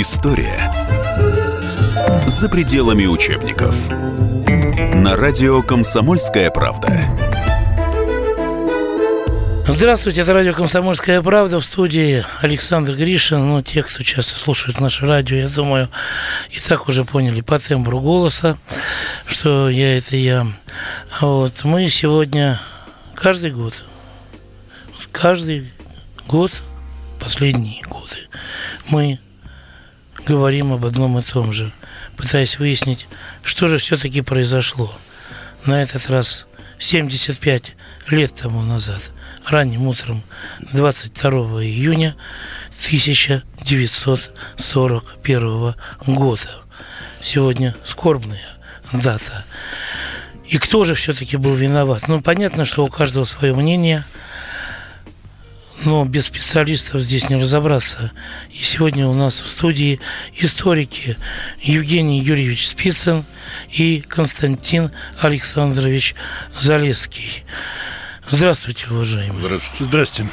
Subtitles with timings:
[0.00, 0.70] История
[2.24, 3.74] за пределами учебников.
[4.94, 7.04] На радио «Комсомольская правда».
[9.66, 13.48] Здравствуйте, это радио «Комсомольская правда» в студии Александр Гришин.
[13.48, 15.88] Ну, те, кто часто слушает наше радио, я думаю,
[16.50, 18.56] и так уже поняли по тембру голоса,
[19.26, 20.46] что я– это я.
[21.20, 21.64] Вот.
[21.64, 22.60] Мы сегодня
[23.16, 23.74] каждый год,
[25.10, 25.68] каждый
[26.28, 26.52] год,
[27.18, 28.28] последние годы,
[28.90, 29.18] мы
[30.28, 31.72] говорим об одном и том же,
[32.16, 33.08] пытаясь выяснить,
[33.42, 34.94] что же все-таки произошло.
[35.64, 36.46] На этот раз
[36.78, 37.74] 75
[38.10, 39.00] лет тому назад–
[39.50, 40.22] ранним утром
[40.72, 42.14] 22 июня
[42.86, 45.74] 1941
[46.06, 46.50] года.
[47.20, 48.56] Сегодня скорбная
[48.92, 49.44] дата.
[50.46, 52.06] И кто же все-таки был виноват?
[52.08, 54.04] Ну, понятно, что у каждого свое мнение,
[55.84, 58.12] но без специалистов здесь не разобраться.
[58.50, 60.00] И сегодня у нас в студии
[60.34, 61.16] историки
[61.60, 63.24] Евгений Юрьевич Спицын
[63.70, 66.14] и Константин Александрович
[66.58, 67.44] Залеский.
[68.30, 69.38] Здравствуйте, уважаемые.
[69.38, 69.84] Здравствуйте.
[69.84, 70.30] Здравствуйте.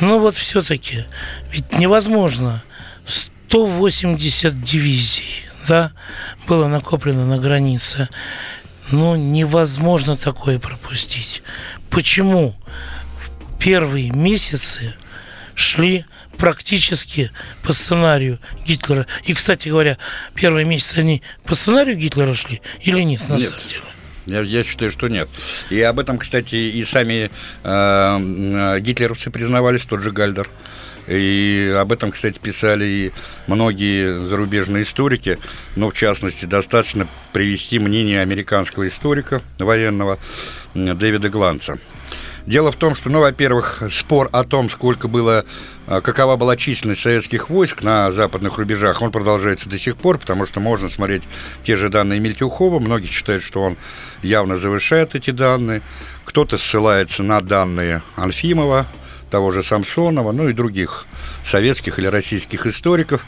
[0.00, 1.04] Ну вот все-таки,
[1.50, 2.62] ведь невозможно
[3.06, 5.92] 180 дивизий, да,
[6.46, 8.08] было накоплено на границе.
[8.90, 11.42] Ну, невозможно такое пропустить.
[11.88, 12.54] Почему
[13.62, 14.94] первые месяцы
[15.54, 16.04] шли
[16.36, 17.30] практически
[17.62, 19.06] по сценарию Гитлера.
[19.24, 19.98] И, кстати говоря,
[20.34, 23.42] первые месяцы они по сценарию Гитлера шли или нет, на нет.
[23.42, 23.82] самом деле?
[24.26, 25.28] Я, я считаю, что нет.
[25.70, 27.30] И об этом, кстати, и сами
[27.62, 30.48] э, гитлеровцы признавались, тот же Гальдер.
[31.08, 33.12] И об этом, кстати, писали и
[33.46, 35.38] многие зарубежные историки.
[35.76, 40.18] Но, в частности, достаточно привести мнение американского историка военного
[40.74, 41.78] Дэвида Гланца.
[42.46, 45.44] Дело в том, что, ну, во-первых, спор о том, сколько было,
[45.86, 50.44] а, какова была численность советских войск на западных рубежах, он продолжается до сих пор, потому
[50.46, 51.22] что можно смотреть
[51.62, 52.80] те же данные Мельтюхова.
[52.80, 53.76] Многие считают, что он
[54.22, 55.82] явно завышает эти данные.
[56.24, 58.86] Кто-то ссылается на данные Анфимова,
[59.30, 61.06] того же Самсонова, ну и других
[61.44, 63.22] советских или российских историков.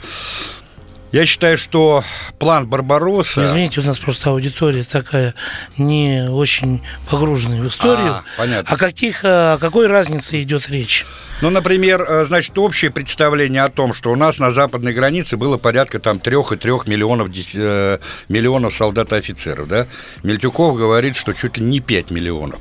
[1.15, 2.03] Я считаю, что
[2.41, 3.47] план Барбаросса...
[3.47, 5.35] Извините, у нас просто аудитория такая
[5.79, 8.15] не очень погруженная в историю.
[8.15, 8.75] А, понятно.
[8.75, 11.07] О, каких, о какой разнице идет речь?
[11.41, 15.57] Ну, например, э, значит, общее представление о том, что у нас на западной границе было
[15.57, 17.99] порядка там трех и трех миллионов, э,
[18.29, 19.87] миллионов солдат и офицеров, да?
[20.25, 22.59] Мельтюков говорит, что чуть ли не 5 миллионов.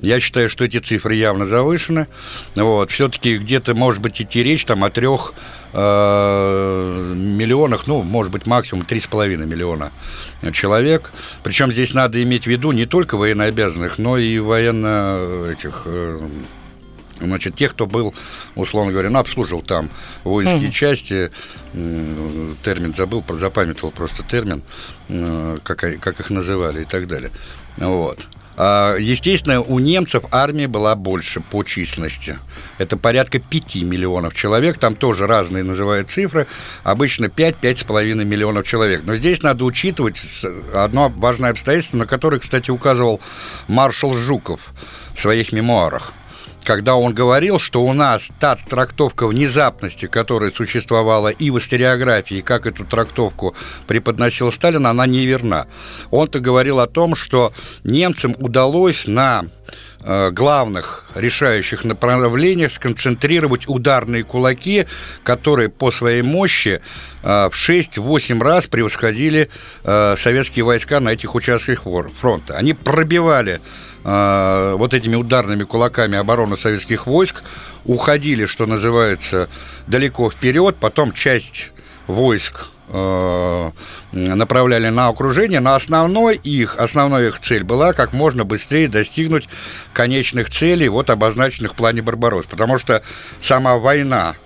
[0.00, 2.08] Я считаю, что эти цифры явно завышены.
[2.56, 2.90] Вот.
[2.90, 5.34] Все-таки где-то может быть идти речь там о трех
[5.72, 9.92] э, миллионах, ну, может быть, максимум 3,5 миллиона
[10.52, 11.12] человек.
[11.42, 16.20] Причем здесь надо иметь в виду не только военнообязанных, но и военно этих э,
[17.20, 18.14] значит, тех, кто был,
[18.54, 19.90] условно говоря, ну, обслуживал там
[20.24, 20.72] воинские mm-hmm.
[20.72, 21.30] части,
[22.62, 24.62] термин забыл, запамятовал просто термин,
[25.62, 27.30] как, как их называли и так далее.
[27.76, 28.26] Вот.
[28.56, 32.38] А, естественно, у немцев армия была больше по численности.
[32.78, 34.78] Это порядка 5 миллионов человек.
[34.78, 36.46] Там тоже разные называют цифры.
[36.84, 39.02] Обычно 5-5,5 миллионов человек.
[39.04, 40.20] Но здесь надо учитывать
[40.74, 43.20] одно важное обстоятельство, на которое, кстати, указывал
[43.68, 44.60] маршал Жуков
[45.14, 46.12] в своих мемуарах
[46.64, 52.66] когда он говорил, что у нас та трактовка внезапности, которая существовала и в историографии, как
[52.66, 53.54] эту трактовку
[53.86, 55.66] преподносил Сталин, она неверна.
[56.10, 57.52] Он-то говорил о том, что
[57.84, 59.44] немцам удалось на
[60.00, 64.86] э, главных решающих направлениях сконцентрировать ударные кулаки,
[65.22, 66.80] которые по своей мощи
[67.22, 69.48] э, в 6-8 раз превосходили
[69.84, 71.84] э, советские войска на этих участках
[72.20, 72.56] фронта.
[72.56, 73.60] Они пробивали
[74.04, 77.42] э, вот этими ударными кулаками обороны советских войск,
[77.84, 79.48] уходили, что называется,
[79.86, 81.72] далеко вперед, потом часть
[82.06, 83.70] войск э,
[84.12, 89.48] направляли на окружение, но основной их, основная их цель была как можно быстрее достигнуть
[89.92, 93.02] конечных целей, вот обозначенных в плане Барбарос, потому что
[93.40, 94.36] сама война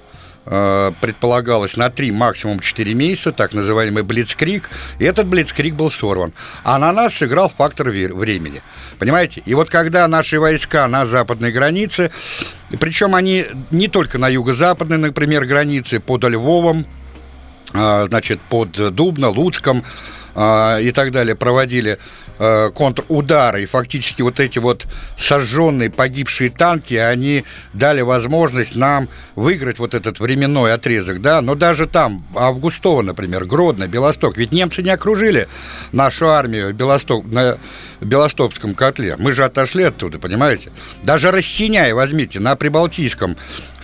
[0.46, 4.70] предполагалось на 3, максимум 4 месяца, так называемый Блицкрик,
[5.00, 6.32] и этот Блицкрик был сорван.
[6.62, 8.62] А на нас сыграл фактор времени.
[8.98, 9.42] Понимаете?
[9.44, 12.10] И вот когда наши войска на западной границе,
[12.80, 16.86] причем они не только на юго-западной, например, границе, под Львовом,
[17.74, 19.84] э, значит, под Дубно, Луцком,
[20.34, 21.98] э, и так далее проводили
[22.38, 24.86] э, контрудара, и фактически вот эти вот
[25.18, 31.86] сожженные, погибшие танки, они дали возможность нам выиграть вот этот временной отрезок, да, но даже
[31.86, 35.48] там, Августово, например, Гродно, Белосток, ведь немцы не окружили
[35.92, 37.58] нашу армию Белосток, на
[38.00, 40.70] Белостокском котле, мы же отошли оттуда, понимаете?
[41.02, 43.36] Даже Расчиняй возьмите, на Прибалтийском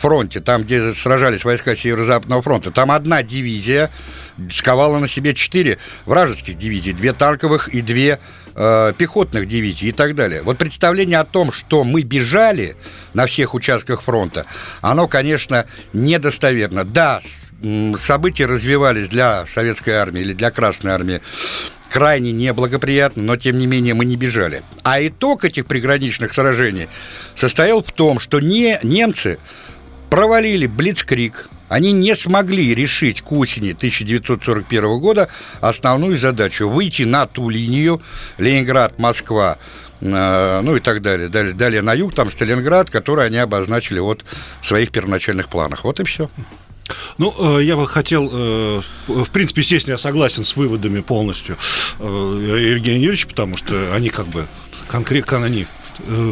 [0.03, 3.91] фронте, там, где сражались войска Северо-Западного фронта, там одна дивизия
[4.51, 8.19] сковала на себе четыре вражеских дивизий, две танковых и две
[8.55, 10.43] э, пехотных дивизий и так далее.
[10.43, 12.77] Вот представление о том, что мы бежали
[13.15, 14.47] на всех участках фронта,
[14.81, 16.85] оно, конечно, недостоверно.
[16.85, 17.21] Да,
[17.99, 21.21] события развивались для советской армии или для Красной армии
[21.93, 24.63] крайне неблагоприятно, но тем не менее мы не бежали.
[24.83, 26.89] А итог этих приграничных сражений
[27.37, 29.39] состоял в том, что не немцы
[30.13, 35.31] провалили Блицкрик, они не смогли решить к осени 1941 года
[35.63, 38.03] основную задачу– выйти на ту линию
[38.37, 39.57] Ленинград-Москва,
[40.03, 41.31] э, ну и так далее.
[41.31, 41.55] далее.
[41.55, 44.23] Далее на юг, там Сталинград, который они обозначили вот
[44.61, 45.85] в своих первоначальных планах.
[45.85, 46.29] Вот и все.
[47.17, 51.57] Ну, э, я бы хотел, э, в принципе, естественно, я согласен с выводами полностью
[51.99, 54.47] Евгения Юрьевича, потому что они как бы
[54.89, 55.67] конкретно они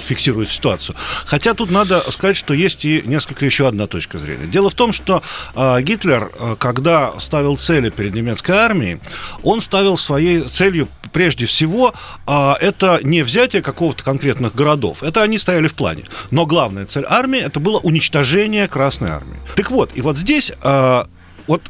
[0.00, 0.96] фиксирует ситуацию.
[1.26, 4.46] Хотя тут надо сказать, что есть и несколько еще одна точка зрения.
[4.46, 5.22] Дело в том, что
[5.54, 9.00] э, Гитлер, э, когда ставил цели перед немецкой армией,
[9.42, 11.94] он ставил своей целью прежде всего
[12.26, 15.02] э, это не взятие какого-то конкретных городов.
[15.02, 16.04] Это они стояли в плане.
[16.30, 19.36] Но главная цель армии это было уничтожение Красной армии.
[19.56, 21.04] Так вот, и вот здесь э,
[21.46, 21.62] вот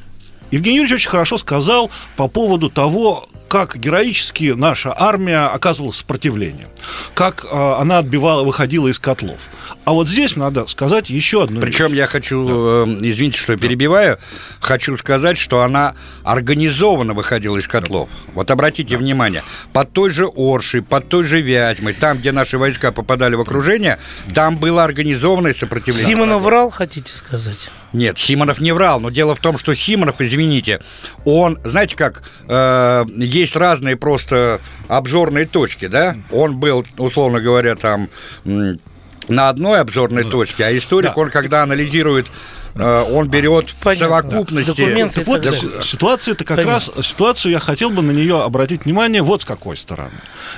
[0.51, 6.69] Евгений Юрьевич очень хорошо сказал по поводу того, как героически наша армия оказывала сопротивление,
[7.15, 9.41] как э, она отбивала, выходила из котлов.
[9.85, 11.97] А вот здесь надо сказать еще одну Причем вещь.
[11.97, 12.93] я хочу, да.
[12.93, 14.19] э, извините, что я перебиваю,
[14.61, 18.09] хочу сказать, что она организованно выходила из котлов.
[18.09, 18.33] Да.
[18.35, 18.99] Вот обратите да.
[18.99, 19.43] внимание,
[19.73, 23.99] под той же Оршей, под той же Вятьмой, там, где наши войска попадали в окружение,
[24.33, 26.07] там было организованное сопротивление.
[26.07, 27.69] Симонов врал, хотите сказать?
[27.93, 30.81] Нет, Симонов не врал, но дело в том, что Симонов, извините,
[31.25, 36.17] он, знаете как, э, есть разные просто обзорные точки, да?
[36.31, 38.09] Он был, условно говоря, там
[38.45, 40.31] на одной обзорной да.
[40.31, 41.21] точке, а историк, да.
[41.21, 42.27] он когда анализирует
[42.75, 44.09] э, он берет Понятно.
[44.09, 44.71] совокупности.
[44.71, 45.45] Документы вот
[45.85, 46.95] ситуация это как Понятно.
[46.95, 50.13] раз ситуацию я хотел бы на нее обратить внимание вот с какой стороны.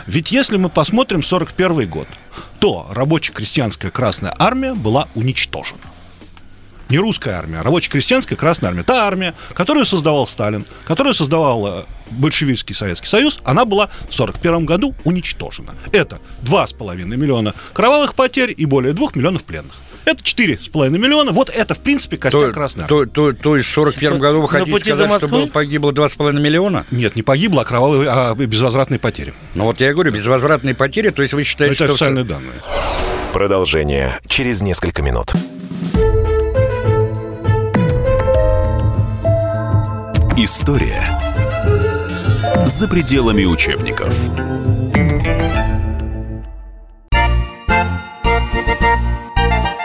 [0.06, 2.08] Ведь если мы посмотрим 41 год,
[2.60, 5.80] то рабоче-крестьянская Красная Армия была уничтожена
[6.92, 8.82] не русская армия, а рабоче-крестьянская Красная армия.
[8.82, 14.66] Та армия, которую создавал Сталин, которую создавал э, большевистский Советский Союз, она была в 1941
[14.66, 15.74] году уничтожена.
[15.90, 19.74] Это 2,5 миллиона кровавых потерь и более 2 миллионов пленных.
[20.04, 21.32] Это 4,5 миллиона.
[21.32, 23.06] Вот это, в принципе, костяк то, Красной Армии.
[23.06, 26.84] То, то, то есть в 41 году вы хотите сказать, что было, погибло 2,5 миллиона?
[26.90, 29.32] Нет, не погибло, а кровавые, а безвозвратные потери.
[29.54, 31.84] Ну вот я говорю, безвозвратные потери, то есть вы считаете, это что...
[31.84, 32.54] Это официальные данные.
[33.32, 35.32] Продолжение через несколько минут.
[40.36, 41.04] История
[42.64, 44.14] за пределами учебников.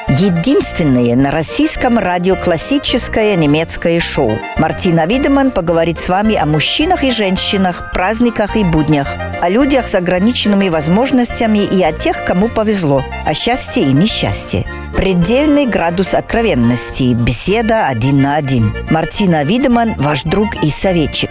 [0.08, 4.40] Единственное на российском радио классическое немецкое шоу.
[4.58, 9.10] Мартина Видеман поговорит с вами о мужчинах и женщинах, праздниках и буднях,
[9.42, 14.66] о людях с ограниченными возможностями и о тех, кому повезло, о счастье и несчастье.
[14.96, 17.14] Предельный градус откровенности.
[17.14, 18.74] Беседа один на один.
[18.90, 21.30] Мартина Видеман, ваш друг и советчик.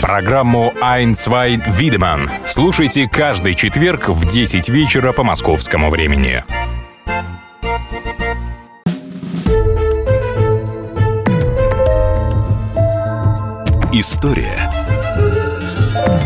[0.00, 1.14] Программу «Ein,
[1.76, 6.44] Видеман» слушайте каждый четверг в 10 вечера по московскому времени.
[13.92, 14.67] История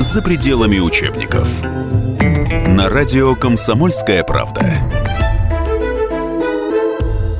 [0.03, 1.49] за пределами учебников.
[1.63, 4.79] На радио «Комсомольская правда»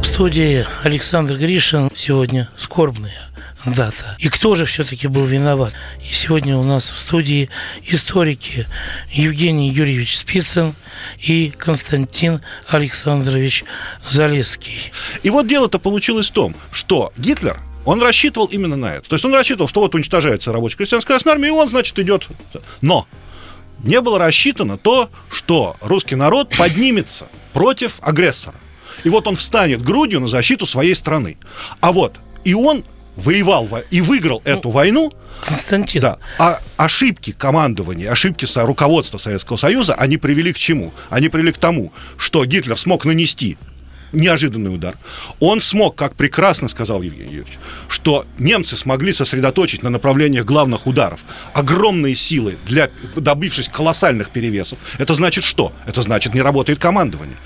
[0.05, 1.91] студии Александр Гришин.
[1.97, 3.31] Сегодня скорбная
[3.65, 4.15] дата.
[4.19, 5.73] И кто же все-таки был виноват?
[6.09, 7.49] И сегодня у нас в студии
[7.87, 8.67] историки
[9.11, 10.75] Евгений Юрьевич Спицын
[11.19, 13.65] и Константин Александрович
[14.09, 14.93] Залесский.
[15.23, 19.09] И вот дело-то получилось в том, что Гитлер он рассчитывал именно на это.
[19.09, 22.29] То есть он рассчитывал, что вот уничтожается рабочая крестьянская красная армия, и он, значит, идет.
[22.81, 23.07] Но
[23.83, 28.57] не было рассчитано то, что русский народ поднимется против агрессора.
[29.05, 31.37] И вот он встанет грудью на защиту своей страны.
[31.81, 32.85] А вот и он
[33.17, 35.13] воевал и выиграл ну, эту войну.
[35.41, 36.03] Константин.
[36.03, 36.19] Да.
[36.39, 40.93] А ошибки командования, ошибки руководства Советского Союза, они привели к чему?
[41.11, 43.59] Они привели к тому, что Гитлер смог нанести
[44.13, 44.95] неожиданный удар.
[45.41, 51.21] Он смог, как прекрасно сказал Евгений Юрьевич, что немцы смогли сосредоточить на направлениях главных ударов
[51.53, 54.79] огромные силы, для, добившись колоссальных перевесов.
[54.99, 55.73] Это значит что?
[55.87, 57.37] Это значит, не работает командование.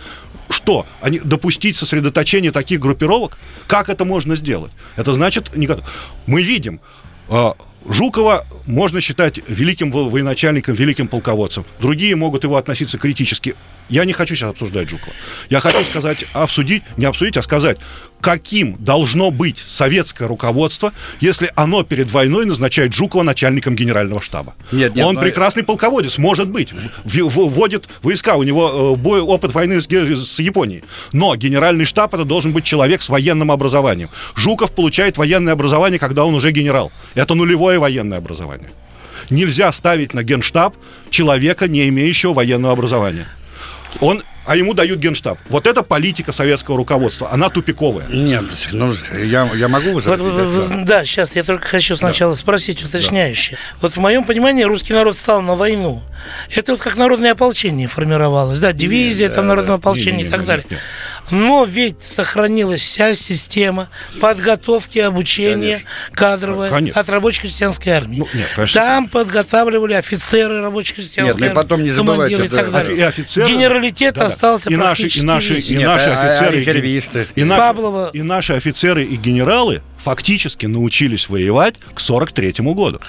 [0.49, 0.87] Что?
[1.01, 3.39] Они, допустить сосредоточение таких группировок?
[3.67, 4.73] Как это можно сделать?
[4.97, 5.51] Это значит...
[6.27, 6.81] Мы видим,
[7.29, 7.55] а,
[7.89, 11.65] Жукова можно считать великим военачальником, великим полководцем.
[11.81, 13.55] Другие могут его относиться критически.
[13.88, 15.12] Я не хочу сейчас обсуждать Жукова.
[15.49, 17.78] Я хочу сказать, обсудить, не обсудить, а сказать,
[18.21, 24.55] каким должно быть советское руководство, если оно перед войной назначает Жукова начальником генерального штаба.
[24.73, 25.21] Нет, нет, Он но...
[25.21, 26.71] прекрасный полководец, может быть,
[27.05, 30.83] вводит войска, у него э, бой, опыт войны с, с Японией.
[31.12, 34.11] Но генеральный штаб это должен быть человек с военным образованием.
[34.35, 36.90] Жуков получает военное образование, когда он уже генерал.
[37.14, 38.71] Это нулевое военное образование.
[39.31, 40.75] Нельзя ставить на генштаб
[41.11, 43.26] человека, не имеющего военного образования.
[44.00, 45.38] Он а ему дают генштаб.
[45.49, 47.33] Вот это политика советского руководства.
[47.33, 48.07] Она тупиковая.
[48.09, 50.17] Нет, ну, я, я могу вот, да,
[50.85, 52.38] да, сейчас я только хочу сначала да.
[52.38, 53.57] спросить уточняющее.
[53.57, 53.79] Да.
[53.83, 56.00] Вот в моем понимании русский народ стал на войну.
[56.55, 58.61] Это вот как народное ополчение формировалось.
[58.61, 60.67] Да, дивизия, нет, там народное ополчение нет, и так нет, далее.
[60.71, 60.81] Нет, нет.
[61.30, 63.88] Но ведь сохранилась вся система
[64.21, 65.88] подготовки, обучения конечно.
[66.12, 67.00] кадровой конечно.
[67.00, 68.18] от рабочей крестьянской армии.
[68.18, 68.80] Ну, нет, конечно.
[68.80, 71.54] Там подготавливали офицеры рабочей крестьянской нет, армии.
[71.54, 72.97] потом не забывайте, и так далее.
[72.97, 76.62] И офицеры, Генералитет да, остался и наши, и наши, и нет, наши а, офицеры,
[77.35, 78.11] и, и, Павлова.
[78.12, 83.00] и наши офицеры и генералы фактически научились воевать к 43 году.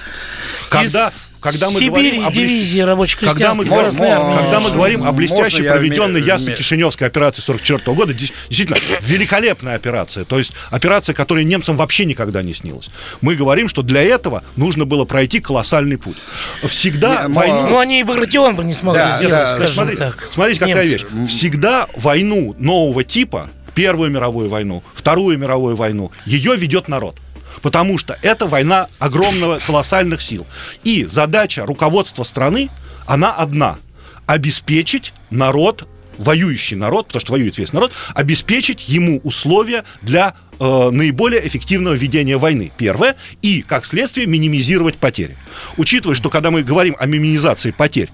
[0.68, 2.80] Когда, Из когда мы Сибири, говорим о дивизии
[3.16, 4.38] когда мы, армии.
[4.38, 10.24] Когда мы говорим о блестяще проведенной Ясно-Кишиневской операции 44 года, действительно, великолепная операция.
[10.24, 12.90] То есть операция, которая немцам вообще никогда не снилась.
[13.20, 16.16] Мы говорим, что для этого нужно было пройти колоссальный путь.
[16.64, 17.68] Всегда не, войну...
[17.68, 20.28] Ну, они и Багратион бы не смогли да, сделать, да, скажем смотри, так.
[20.32, 21.06] Смотрите, какая Немцы.
[21.06, 21.28] вещь.
[21.28, 27.16] Всегда войну нового типа, Первую мировую войну, Вторую мировую войну, ее ведет народ
[27.62, 30.46] потому что это война огромного, колоссальных сил.
[30.84, 32.70] И задача руководства страны,
[33.06, 33.78] она одна–
[34.26, 35.88] обеспечить народ
[36.18, 42.36] воюющий народ, потому что воюет весь народ, обеспечить ему условия для э, наиболее эффективного ведения
[42.36, 42.72] войны.
[42.76, 43.16] Первое.
[43.40, 45.36] И, как следствие, минимизировать потери.
[45.76, 48.10] Учитывая, что когда мы говорим о минимизации потерь,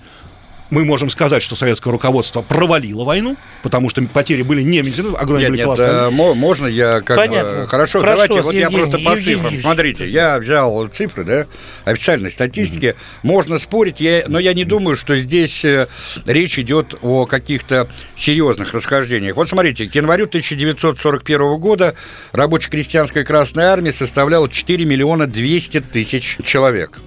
[0.70, 5.50] мы можем сказать, что советское руководство провалило войну, потому что потери были не медицинские, огромные
[5.50, 7.66] нет, были нет, э, можно я как Понятно.
[7.66, 9.60] Хорошо, Прошу давайте, вас, вот Евгений, я просто по Евгений цифрам.
[9.60, 11.46] Смотрите, я взял цифры, да,
[11.84, 12.86] официальной статистики.
[12.86, 13.18] Mm-hmm.
[13.22, 15.88] Можно спорить, я, но я не думаю, что здесь э,
[16.26, 19.36] речь идет о каких-то серьезных расхождениях.
[19.36, 21.94] Вот смотрите, к январю 1941 года
[22.32, 27.00] рабоче-крестьянская Красная Армия составляла 4 миллиона 200 тысяч человек.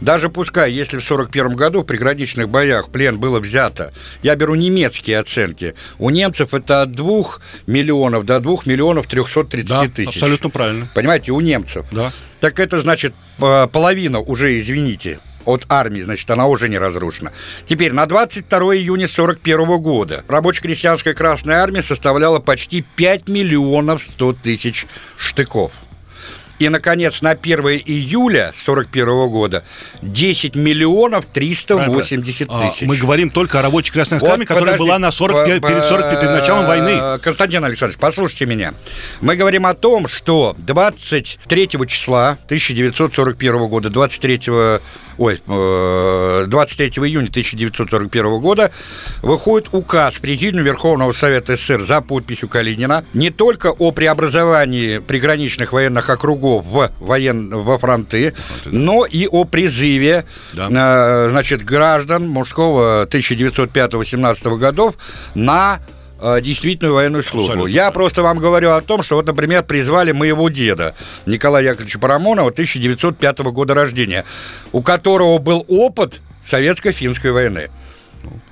[0.00, 5.18] Даже пускай, если в 1941 году в приграничных боях плен было взято, я беру немецкие
[5.18, 7.22] оценки, у немцев это от 2
[7.66, 10.08] миллионов до 2 миллионов 330 да, тысяч.
[10.08, 10.88] абсолютно правильно.
[10.94, 11.86] Понимаете, у немцев.
[11.92, 12.12] Да.
[12.40, 17.32] Так это значит половина уже, извините, от армии, значит, она уже не разрушена.
[17.68, 24.86] Теперь, на 22 июня 1941 года рабоче-крестьянская Красная Армия составляла почти 5 миллионов 100 тысяч
[25.16, 25.72] штыков.
[26.58, 29.64] И, наконец, на 1 июля 1941 года
[30.02, 32.82] 10 миллионов 380 а, тысяч.
[32.82, 36.10] Мы говорим только о рабочей красной вот, армии, которая была на 40, по, перед, 40,
[36.10, 37.18] перед началом войны.
[37.20, 38.74] Константин Александрович, послушайте меня.
[39.20, 44.40] Мы говорим о том, что 23 числа 1941 года, 23
[45.18, 48.70] ой, 23 э, июня 1941 года
[49.22, 56.08] выходит указ Президиума Верховного Совета СССР за подписью Калинина не только о преобразовании приграничных военных
[56.10, 57.50] округов в воен...
[57.50, 58.34] во фронты,
[58.66, 60.68] но и о призыве да.
[60.70, 64.94] Э, значит, граждан мужского 1905-18 годов
[65.34, 65.80] на
[66.24, 67.52] э, действительную военную службу.
[67.52, 67.74] Абсолютно.
[67.74, 70.94] Я просто вам говорю о том, что вот, например, призвали моего деда
[71.26, 74.24] Николая Яковлевича Парамонова 1905 года рождения,
[74.72, 77.68] у которого был опыт советско-финской войны.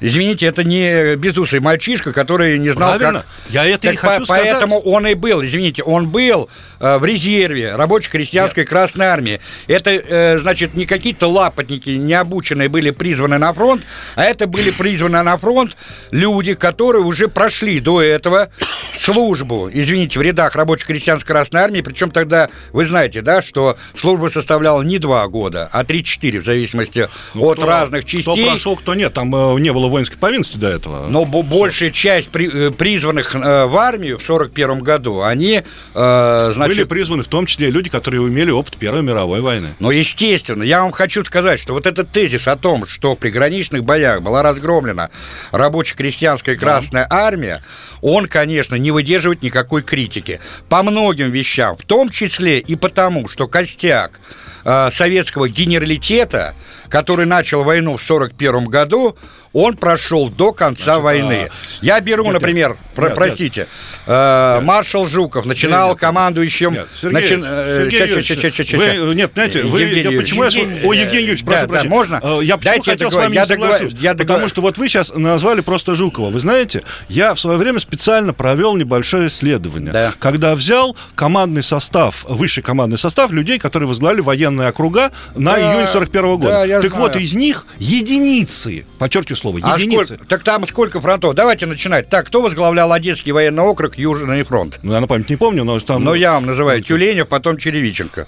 [0.01, 3.21] Извините, это не безусый мальчишка, который не знал, Правильно.
[3.21, 3.29] как...
[3.51, 6.49] Я это так и хочу по- Поэтому он и был, извините, он был
[6.81, 9.41] э, в резерве рабоче-крестьянской Красной Армии.
[9.67, 13.85] Это, э, значит, не какие-то лапотники необученные были призваны на фронт,
[14.17, 15.77] а это были призваны на фронт
[16.11, 18.51] люди, которые уже прошли до этого
[18.99, 24.83] службу, извините, в рядах рабоче-крестьянской Красной Армии, причем тогда, вы знаете, да, что служба составляла
[24.83, 28.23] не два года, а три-четыре, в зависимости ну, от кто, разных частей.
[28.23, 31.07] Кто прошел, кто нет, там э, не было воинской повинности до этого.
[31.09, 35.63] Но бо- большая часть при- э, призванных э, в армию в 41 году, они,
[35.95, 36.77] э, значит...
[36.77, 39.69] Были призваны в том числе люди, которые имели опыт Первой мировой войны.
[39.79, 43.85] Но, естественно, я вам хочу сказать, что вот этот тезис о том, что в приграничных
[43.85, 45.11] боях была разгромлена
[45.53, 47.63] рабоче-крестьянская Красная Армия,
[48.01, 50.41] он, конечно, не выдерживает никакой критики.
[50.69, 54.21] По многим вещам, в том числе и потому, что костяк
[54.65, 56.55] э, советского генералитета,
[56.89, 59.17] который начал войну в 41 году,
[59.53, 61.49] он прошел до конца Значит, войны.
[61.51, 63.67] а, Я беру, нет, например, нет, про- нет, простите,
[64.07, 66.73] э, маршал Жуков начинал Нет, нет, командующим...
[66.73, 69.63] Нет, Сергей, начин- э, Сергей ща- ща- Юрьевич, ща- ща- ща- ща- вы- нет, знаете,
[69.63, 71.91] вы, я, Юрьевич, почему я, Евгений, о, Евгений Юрьевич, да, прошу да, прощения.
[71.91, 72.21] можно?
[72.23, 74.01] Э, Я почему Дайте я хотел с договорю, вами я не договорю, соглашусь?
[74.01, 76.31] я Потому что вот вы сейчас назвали просто Жукова.
[76.31, 80.15] Вы знаете, я в свое время специально провел небольшое исследование, Да.
[80.19, 85.87] когда взял командный состав, высший командный состав людей, которые возглавили военные округа на Да, июнь
[85.87, 86.49] 41 года.
[86.53, 87.07] да, я так знаю.
[87.09, 90.05] вот, из них единицы, подчеркиваю слово, А единицы.
[90.15, 91.35] сколько- так там сколько фронтов?
[91.35, 92.09] Давайте начинать.
[92.09, 94.79] Так, кто возглавлял Одесский военный округ, Южный фронт?
[94.83, 96.03] Ну, я на память не помню, но там...
[96.05, 98.27] Ну, я вам называю Тюленев, потом Черевиченко.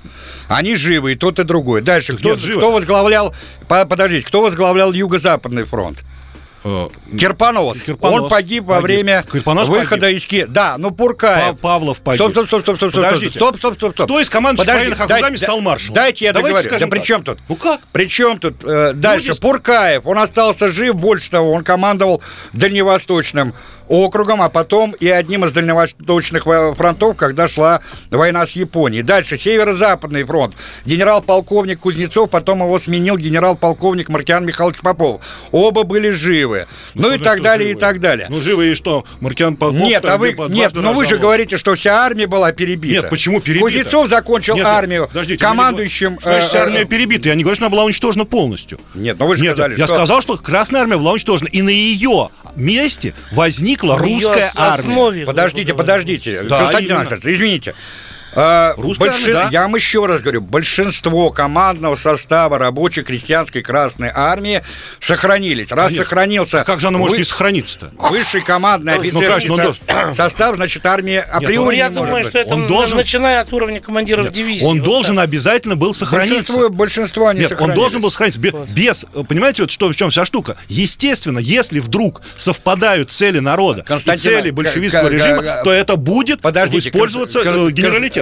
[0.48, 1.80] Они живы, и тот, и другой.
[1.80, 3.34] Дальше, кто, кто возглавлял...
[3.68, 6.02] по- Подождите, кто возглавлял Юго-Западный фронт?
[6.64, 7.82] Э, Кирпонос.
[7.82, 8.84] Кирпонос Он погиб во погиб.
[8.86, 10.44] время Кирпонос выхода из Ки...
[10.48, 11.56] Да, ну Пуркаев.
[11.58, 12.20] Па- Павлов погиб.
[12.20, 13.38] Стоп, стоп, стоп, стоп, стоп, стоп, Подождите.
[13.38, 14.06] стоп, стоп, стоп, стоп.
[14.06, 15.94] Кто из Подожди, военных округами стал маршалом?
[15.94, 16.80] Дайте я Давайте договорю.
[16.80, 17.38] Да при чем тут?
[17.48, 17.80] Ну как?
[17.92, 18.56] При чем тут?
[18.64, 23.54] э, дальше, Люди- Пуркаев, он остался жив, больше того, он командовал Дальневосточным
[23.88, 29.02] округом, а потом и одним из дальневосточных во- фронтов, когда шла война с Японией.
[29.02, 30.54] Дальше, Северо-Западный фронт.
[30.84, 35.22] Генерал-полковник Кузнецов, потом его сменил генерал-полковник Маркиан Михайлович Попов.
[35.50, 36.66] Оба были живы.
[36.94, 37.80] Ну, и Что так далее, и живы?
[37.80, 38.26] так далее.
[38.30, 39.04] Ну, живы и что?
[39.20, 43.02] Маркиан Попов Нет, а вы, нет, но вы же говорите, что вся армия была перебита.
[43.02, 43.64] Нет, почему перебита?
[43.64, 46.18] Кузнецов закончил Нет, армию подождите, командующим...
[46.20, 47.28] Что значит, э, армия перебита?
[47.28, 48.78] Я не говорю, что она была уничтожена полностью.
[48.94, 49.94] Нет, но вы же Нет, сказали, я что...
[49.96, 53.14] сказал, что Красная армия была уничтожена, и на ее месте
[53.82, 55.26] возникла её русская армия.
[55.26, 55.82] Подождите, говоря.
[55.82, 56.42] подождите.
[56.42, 56.96] Да, Константин.
[56.96, 57.74] Александрович, извините.
[58.36, 59.48] А, Русская большин- армия, да.
[59.50, 64.62] Я вам еще раз говорю, большинство командного состава рабочей крестьянской Красной Армии
[65.00, 65.70] сохранились.
[65.70, 66.04] Раз Конечно.
[66.04, 67.92] сохранился А как же может вы- не сохраниться-то?
[68.10, 72.22] высший командный Ну, офицерский конечно, со- состав, значит, армия Ну, априори я не может думаю,
[72.24, 72.30] быть.
[72.30, 74.64] что это Он должен- начиная от уровня командиров дивизии.
[74.64, 75.24] Он Вот должен так.
[75.24, 76.34] обязательно был сохраниться.
[76.34, 80.10] Большинство, большинство не Нет, он должен был сохраниться бе- без, понимаете, вот что в чем
[80.10, 80.56] вся штука.
[80.68, 87.72] Естественно, если вдруг совпадают цели народа и цели большевистского режима, то это будет использоваться Кон-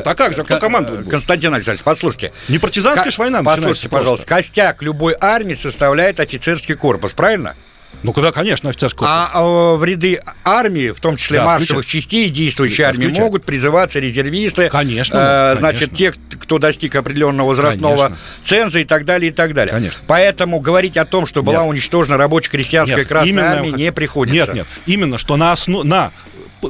[0.02, 0.06] Генералитет.
[0.06, 1.10] А как же, кто Кон- командовать будет?
[1.10, 2.32] Константин Александрович, послушайте.
[2.48, 7.54] Не партизанская Ка- ж война Послушайте, пожалуйста, костяк любой армии составляет офицерский корпус, правильно?
[8.02, 9.14] Ну, куда, конечно, офицерский корпус.
[9.14, 13.22] А, а, в ряды армии, в том числе Да, маршевых частей действующей Да, армии, включай.
[13.22, 14.68] могут призываться резервисты.
[14.70, 16.18] Конечно, э, Значит, конечно.
[16.30, 18.16] те, кто достиг определенного возрастного Конечно.
[18.44, 19.72] ценза и так далее, и так далее.
[19.72, 20.00] Конечно.
[20.08, 21.68] Поэтому говорить о том, что была Нет.
[21.70, 24.46] уничтожена рабоче-крестьянская Нет, Красная именно Армия, не приходится.
[24.46, 24.66] Нет, нет.
[24.86, 25.84] Именно, что на, основ...
[25.84, 26.12] на...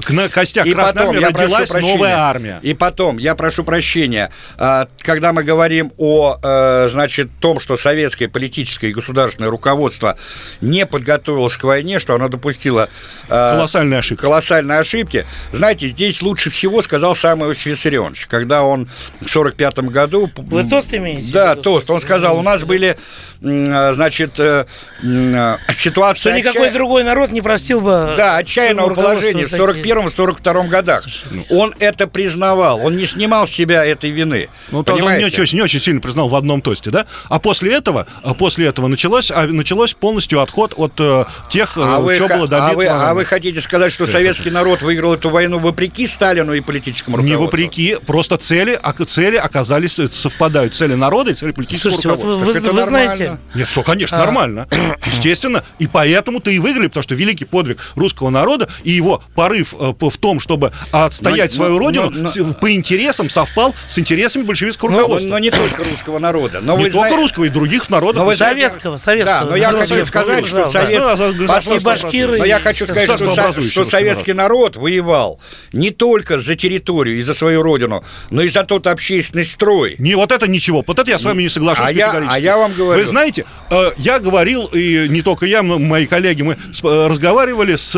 [0.09, 2.59] на костях И Красной потом, Армии родилась прощения, новая армия.
[2.63, 8.29] И потом, я прошу прощения, а, когда мы говорим о, э, значит, том, что советское
[8.29, 10.17] политическое и государственное руководство
[10.61, 12.89] не подготовилось к войне, что оно допустило
[13.29, 14.21] э, Колоссальные ошибки.
[14.23, 18.89] колоссальные ошибки, знаете, здесь лучше всего сказал сам Иосиф Виссарионович, когда он
[19.21, 20.31] в 45 году...
[20.37, 21.33] Вы тост имеете?
[21.33, 21.91] Да, тост.
[21.91, 22.97] Он сказал, у нас были,
[23.41, 24.67] значит, э,
[25.03, 26.21] м, ситуации...
[26.21, 28.15] Что никакой отчая- другой народ не простил бы...
[28.17, 31.07] да, отчаянного положения в такие- 41-42 годах.
[31.51, 34.49] Он это признавал, он не снимал с себя этой вины.
[34.71, 35.43] Ну, тогда он не Понимаете?
[35.43, 37.07] очень, не очень сильно признал в одном тосте, да?
[37.29, 41.81] А после этого, а после этого началось, а, началось полностью отход от э, тех, э,
[41.83, 42.77] А вы, что было а, добиться.
[42.77, 47.17] вы, а вы хотите сказать, что советский народ выиграл эту войну вопреки Сталину и политическому
[47.19, 47.45] Не руководству?
[47.45, 50.75] вопреки, просто цели, а цели оказались, э, совпадают.
[50.75, 52.45] Цели народа и цели политического Слушайте, вот руководства.
[52.47, 53.41] вы, Так вы- это вы знаете, нормально.
[53.55, 54.21] Нет, все, конечно, А.
[54.21, 54.69] нормально.
[55.07, 55.63] Естественно.
[55.79, 60.19] И поэтому-то и выиграли, потому что великий подвиг русского народа и его порыв э, в
[60.19, 64.91] том, чтобы отстоять Но- свою но- родину, но- но- по интересам совпал с интересами большевистского
[64.91, 65.29] Но, руководства.
[65.31, 66.61] но не только русского народа.
[66.63, 68.23] Но не только зна- русского, и других народов.
[68.23, 69.41] Но вы советского, советского.
[69.41, 70.71] Да, но я хочу сказать, что
[73.77, 75.41] Но советский народ воевал
[75.73, 79.97] не только за территорию и за свою родину, но и за тот общественный строй.
[79.99, 80.83] Не, вот это ничего.
[80.87, 83.01] Вот это я с вами не соглашусь А я- а я вам говорю.
[83.01, 87.77] Вы знаете, э, я говорил, и не только я, но мои коллеги, мы э, разговаривали
[87.77, 87.95] с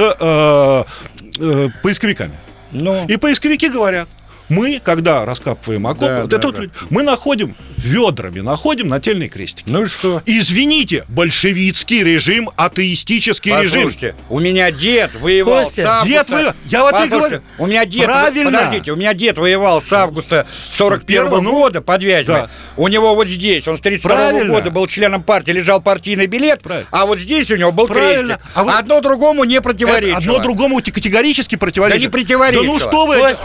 [1.39, 2.35] э, поисковиками.
[2.73, 4.09] Ну, И поисковики говорят,
[4.49, 6.67] Мы, когда раскапываем окоп, Да, вот да, это вот да.
[6.91, 9.65] мы находим ведрами, находим нательные крестики.
[9.69, 10.23] Ну и что?
[10.27, 13.85] Извините, большевистский режим, атеистический режим.
[13.85, 16.09] Послушайте, у меня дед воевал Костя, с августа...
[16.09, 17.43] дед воевал- я вот и говорю.
[17.59, 18.05] У меня дед...
[18.05, 18.51] Правильно.
[18.59, 22.37] Подождите, у меня дед воевал с августа 41 Первого, ну, года под Вязьмой.
[22.41, 22.51] да.
[22.77, 24.55] У него вот здесь, он с 32 Правильно.
[24.55, 26.89] года был членом партии, лежал партийный билет, Правильно.
[26.91, 28.35] а вот здесь у него был Правильно.
[28.37, 28.47] крестик.
[28.55, 30.19] А вы- Одно другому не Это противоречило.
[30.19, 32.01] одно другому категорически противоречит.
[32.01, 32.65] Да не противоречило.
[32.67, 33.19] Да ну что вы...
[33.19, 33.41] Кость,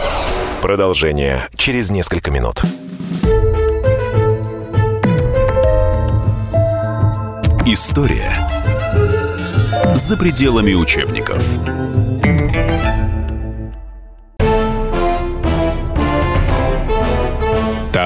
[0.62, 2.62] Продолжение через несколько минут.
[7.66, 8.30] История
[9.94, 11.42] за пределами учебников.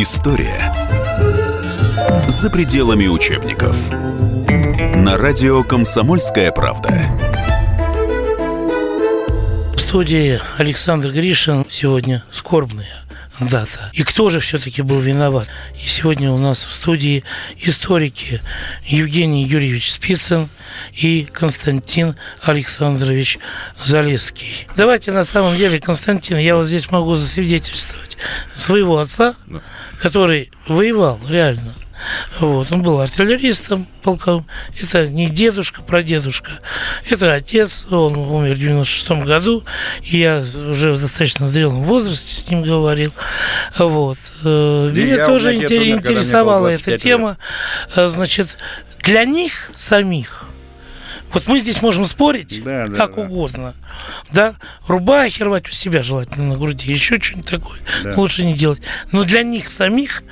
[0.00, 0.72] История
[2.28, 3.76] за пределами учебников.
[4.94, 7.02] На радио «Комсомольская правда».
[9.74, 11.66] в студии Александр Гришин.
[11.68, 13.02] Сегодня скорбная
[13.40, 13.90] дата.
[13.92, 15.48] И кто же все-таки был виноват?
[15.84, 17.24] И сегодня у нас в студии
[17.60, 18.40] историки
[18.84, 20.48] Евгений Юрьевич Спицын
[20.92, 23.40] и Константин Александрович
[23.84, 24.68] Залесский.
[24.76, 28.16] Давайте на самом деле, Константин, я вот здесь могу засвидетельствовать
[28.54, 29.34] своего отца,
[30.00, 31.74] который воевал реально.
[32.38, 34.46] Вот, он был артиллеристом полковым.
[34.80, 36.52] Это не дедушка, прадедушка.
[37.10, 37.86] Это отец.
[37.90, 39.64] Он умер в 96 году.
[40.04, 43.12] И я уже в достаточно зрелом возрасте с ним говорил.
[43.78, 44.18] Вот.
[44.44, 46.90] Э, Да Меня тоже у меня дед интер- умер, когда мне было интересовала 25 эта
[46.92, 47.00] лет.
[47.02, 47.38] тема.
[47.96, 48.56] Э, Значит,
[49.02, 50.37] для них самих
[51.32, 53.22] вот мы здесь можем спорить Да, да, как да.
[53.22, 53.74] угодно.
[54.30, 54.54] Да,
[54.86, 57.78] рубахи рвать у себя желательно на груди, еще что-нибудь такое.
[58.04, 58.14] Да.
[58.16, 58.80] Лучше не делать.
[59.12, 60.22] Но для них самих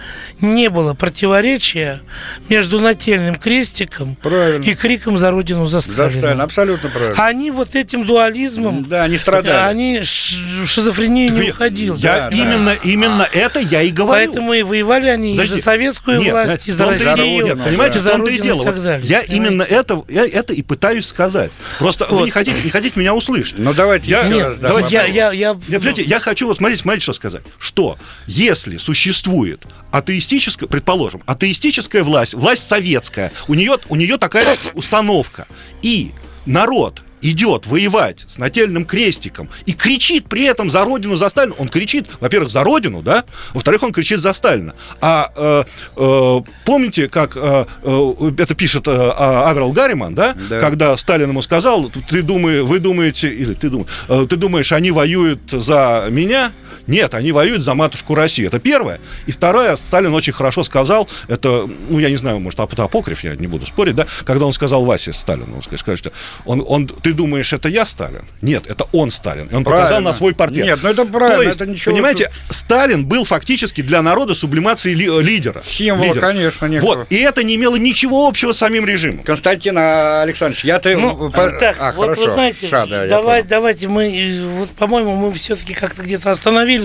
[0.40, 2.00] не было противоречия
[2.48, 4.64] между нательным крестиком Правильно.
[4.64, 6.44] и криком за родину за За Сталина, Сталина.
[6.44, 7.24] абсолютно правильно.
[7.24, 9.70] Они вот этим дуализмом, Да, они страдали.
[9.70, 11.92] они в шизофрению не уходили.
[11.98, 12.37] Я Да, да.
[12.37, 14.26] именно, именно это я и говорю.
[14.32, 15.56] Поэтому и воевали они и Подожди.
[15.56, 18.64] за советскую Нет, власть, и за и Россию, Понимаете, и за том-то и Родину дело.
[18.64, 19.06] так далее.
[19.06, 19.37] я Понимаете?
[19.37, 21.51] именно это, я это и пытаюсь сказать.
[21.79, 22.25] Просто вы Вот.
[22.27, 23.59] не хотите, не хотите меня услышать.
[23.59, 24.59] Ну, давайте Я- еще Нет, раз.
[24.59, 27.42] да, давайте я, я, я, Нет, подождите, я хочу, вот смотрите, смотрите, что сказать.
[27.59, 35.46] Что если существует атеистическая, предположим, атеистическая власть, власть советская, у нее, у нее такая установка,
[35.83, 36.12] и
[36.44, 41.55] народ идет воевать с нательным крестиком и кричит при этом за родину, за Сталина.
[41.59, 43.24] Он кричит, во-первых, за родину, да,
[43.55, 44.74] во-вторых, он кричит за Сталина.
[45.00, 45.64] А э,
[45.96, 50.35] э, помните, как э, э, это пишет э, а- Аверл Гарриман, да?
[50.48, 50.61] Да.
[50.61, 54.90] когда Сталин ему сказал, ты думаешь, вы думаете, или ты думаешь, э, ты думаешь, они
[54.90, 56.52] воюют за меня?
[56.87, 58.49] Нет, они воюют за матушку Россию.
[58.49, 59.01] Это первое.
[59.27, 63.35] И второе, Сталин очень хорошо сказал, это, ну, я не знаю, может, ап- апокриф, я
[63.35, 66.12] не буду спорить, да, когда он сказал Васе Сталину, он сказал, что
[66.44, 68.22] он, он, ты думаешь, это я Сталин?
[68.42, 69.46] Нет, это он Сталин.
[69.46, 70.11] И он показал Правильно.
[70.11, 70.64] на свой портрет.
[70.64, 74.94] Нет, ну это правильно, То есть, это ничего понимаете, Сталин был фактически для народа сублимацией
[74.94, 75.62] ли- э, лидера.
[75.66, 76.20] Символ, Лидера.
[76.20, 76.94] конечно, некого.
[76.96, 79.25] Вот, и это не имело ничего общего с самим режимом.
[79.25, 80.96] Константин а, Александрович, я-то...
[80.96, 82.20] Ну, по- так, а, вот хорошо.
[82.22, 86.31] вы знаете, Ша, да, я давай, давайте мы, э, вот, по-моему, мы все-таки как-то где-то
[86.31, 86.75] остановились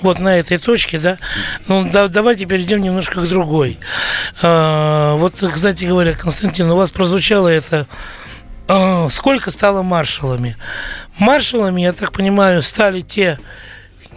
[0.00, 1.16] вот на этой точке, да.
[1.68, 3.78] Ну, да- давайте перейдем немножко к другой.
[4.42, 7.86] А, вот, кстати говоря, Константин, у вас прозвучало это
[8.68, 10.56] а, сколько стало маршалами?
[11.18, 13.38] Маршалами, я так понимаю, стали те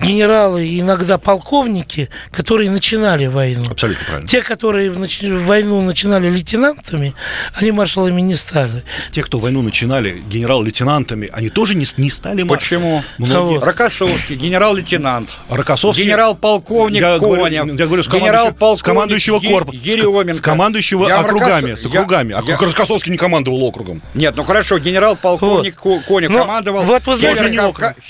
[0.02, 3.66] генералы и иногда полковники, которые начинали войну.
[3.70, 4.28] Абсолютно правильно.
[4.30, 7.14] Те, которые нач- войну начинали лейтенантами,
[7.54, 8.84] они маршалами не стали.
[9.12, 12.60] Те, кто войну начинали генерал-лейтенантами, они тоже не, не стали маршалами.
[12.60, 13.04] Почему?
[13.18, 13.56] Многие.
[13.60, 13.64] Вот.
[13.64, 15.30] Рокоссовский, генерал-лейтенант.
[15.50, 17.66] Рокоссовский- Генерал-полковник я говорю, Конев.
[17.80, 19.78] я говорю, с, командующего- генерал-полковник командующего корпуса.
[19.84, 20.34] Еременко.
[20.36, 21.72] С командующего Я округами.
[21.72, 22.34] Рокоссо- С я- округами.
[22.36, 24.02] А я- Рокоссовский не командовал округом.
[24.14, 27.04] Нет, ну хорошо, генерал-полковник Ко- Конев Ну, командовал вот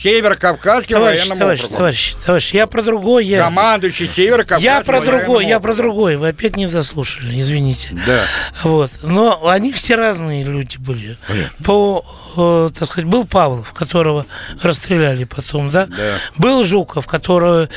[0.02, 1.79] Северо-Кавказским военным товарищ, округом.
[1.80, 3.24] Товарищ, товарищ, я про другое.
[3.24, 6.18] Я, Командующий Северо-Кавказским я про другое, я про другое.
[6.18, 7.98] Вы опять не дослушали, извините.
[8.06, 8.26] Да.
[8.64, 8.92] Вот.
[9.02, 11.16] Но они все разные люди были.
[11.26, 11.64] Понятно.
[11.64, 12.06] По
[12.38, 14.26] э, так сказать, был Павлов, которого
[14.62, 15.86] расстреляли потом, да?
[15.88, 16.18] Да.
[16.38, 17.68] Был Жуков, который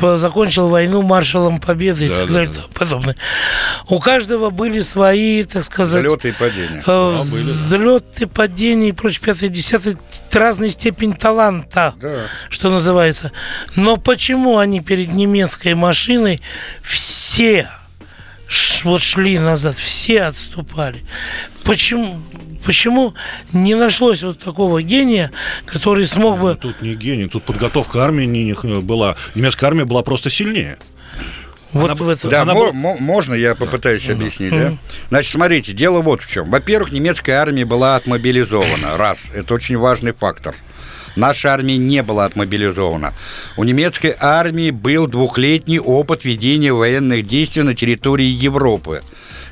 [0.00, 3.16] э, закончил войну маршалом Победы и Да, так да, далее и тому подобное.
[3.88, 6.04] У каждого были свои, так сказать...
[6.04, 6.82] Взлеты и падения.
[6.86, 7.52] э, были, да.
[7.52, 9.96] взлеты, падения и прочее, пятое, десятое,
[10.32, 12.22] разной степень таланта, Да.
[12.48, 13.32] что называется.
[13.76, 16.40] Но почему они перед немецкой машиной
[16.82, 17.68] все
[18.84, 20.98] вот шли назад, все отступали?
[21.64, 22.20] Почему,
[22.64, 23.14] почему
[23.52, 25.30] не нашлось вот такого гения,
[25.66, 26.56] который смог бы...
[26.60, 29.16] Тут не гений, тут подготовка армии не- не была.
[29.34, 30.76] Немецкая армия была просто сильнее.
[31.72, 32.30] Вот Она- в этом.
[32.30, 34.72] Да, Она мо- была- мо- можно я попытаюсь объяснить, да?
[35.08, 36.50] Значит, смотрите, дело вот в чем.
[36.50, 38.96] Во-первых, немецкая армия была отмобилизована.
[38.98, 39.18] Раз.
[39.32, 40.54] Это очень важный фактор.
[41.16, 43.12] Наша армия не была отмобилизована.
[43.56, 49.02] У немецкой армии был двухлетний опыт ведения военных действий на территории Европы.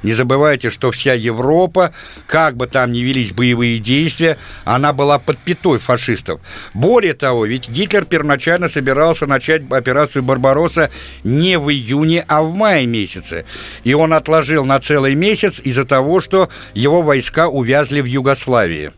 [0.03, 1.93] Не забывайте, что вся Европа,
[2.27, 6.41] как бы там ни велись боевые действия, она была под пятой фашистов.
[6.73, 10.91] Более того, ведь Гитлер первоначально собирался начать операцию «Барбаросса»
[11.23, 13.45] не в июне, а в мае месяце.
[13.85, 18.93] И он отложил на целый месяц из-за того, что его войска увязли в Югославии.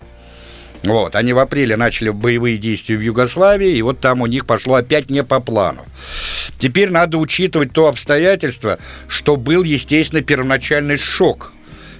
[0.82, 4.74] Вот, они в апреле начали боевые действия в Югославии, и вот там у них пошло
[4.74, 5.84] опять не по плану.
[6.58, 11.52] Теперь надо учитывать то обстоятельство, что был, естественно, первоначальный шок.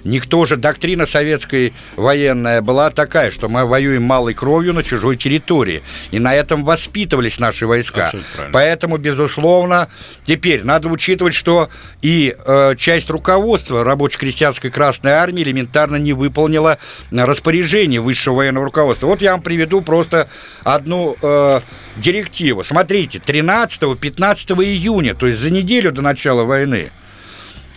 [0.03, 5.81] Никто же, доктрина советской военная была такая, что мы воюем малой кровью на чужой территории.
[6.11, 8.11] И на этом воспитывались наши войска.
[8.51, 9.89] Поэтому, безусловно,
[10.23, 11.69] теперь надо учитывать, что
[12.01, 16.77] и э, часть руководства рабоче-крестьянской Красной Армии элементарно не выполнила
[17.11, 19.07] распоряжение высшего военного руководства.
[19.07, 20.29] Вот я вам приведу просто
[20.63, 21.61] одну э,
[21.97, 22.63] директиву.
[22.63, 26.91] Смотрите, 13-15 июня, то есть за неделю до начала войны,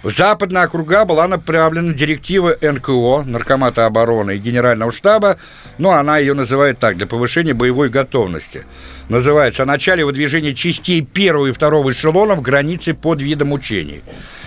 [0.06, 5.36] в западные округа была направлена директива НКО, Наркомата обороны и Генерального штаба,
[5.78, 8.64] но она ее называет так, для повышения боевой готовности.
[9.08, 14.02] Называется «О начале выдвижения частей первого и второго эшелонов границы под видом учений».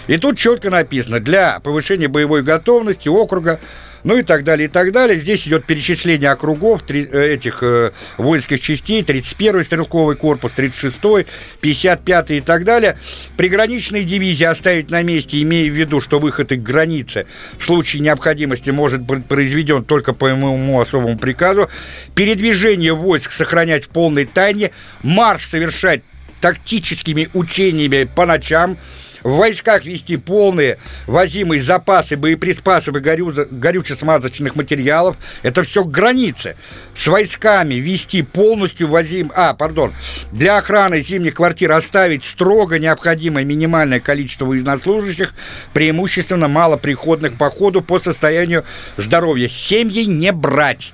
[0.07, 3.59] И тут четко написано «Для повышения боевой готовности округа
[4.03, 5.17] ну и так далее, и так далее.
[5.17, 11.25] Здесь идет перечисление округов три- э, этих э, воинских частей, 31-й стрелковый корпус, 36-й,
[11.61, 12.97] 55-й и так далее.
[13.37, 17.25] Приграничные дивизии оставить на месте, имея в виду, что выход их к границе
[17.57, 21.69] в случае необходимости может быть произведен только по моему особому приказу.
[22.15, 24.71] Передвижение войск сохранять в полной тайне,
[25.03, 26.01] марш совершать
[26.41, 28.77] тактическими учениями по ночам,
[29.23, 30.77] в войсках вести полные
[31.07, 35.17] возимые запасы боеприпасов и горю- горюче-смазочных материалов.
[35.43, 36.55] Это все к границе.
[36.95, 39.31] С войсками вести полностью возим...
[39.35, 39.93] А, пардон.
[40.31, 45.33] Для охраны зимних квартир оставить строго необходимое минимальное количество военнослужащих,
[45.73, 48.63] преимущественно малоприходных по ходу по состоянию
[48.97, 49.47] здоровья.
[49.49, 50.93] Семьи не брать.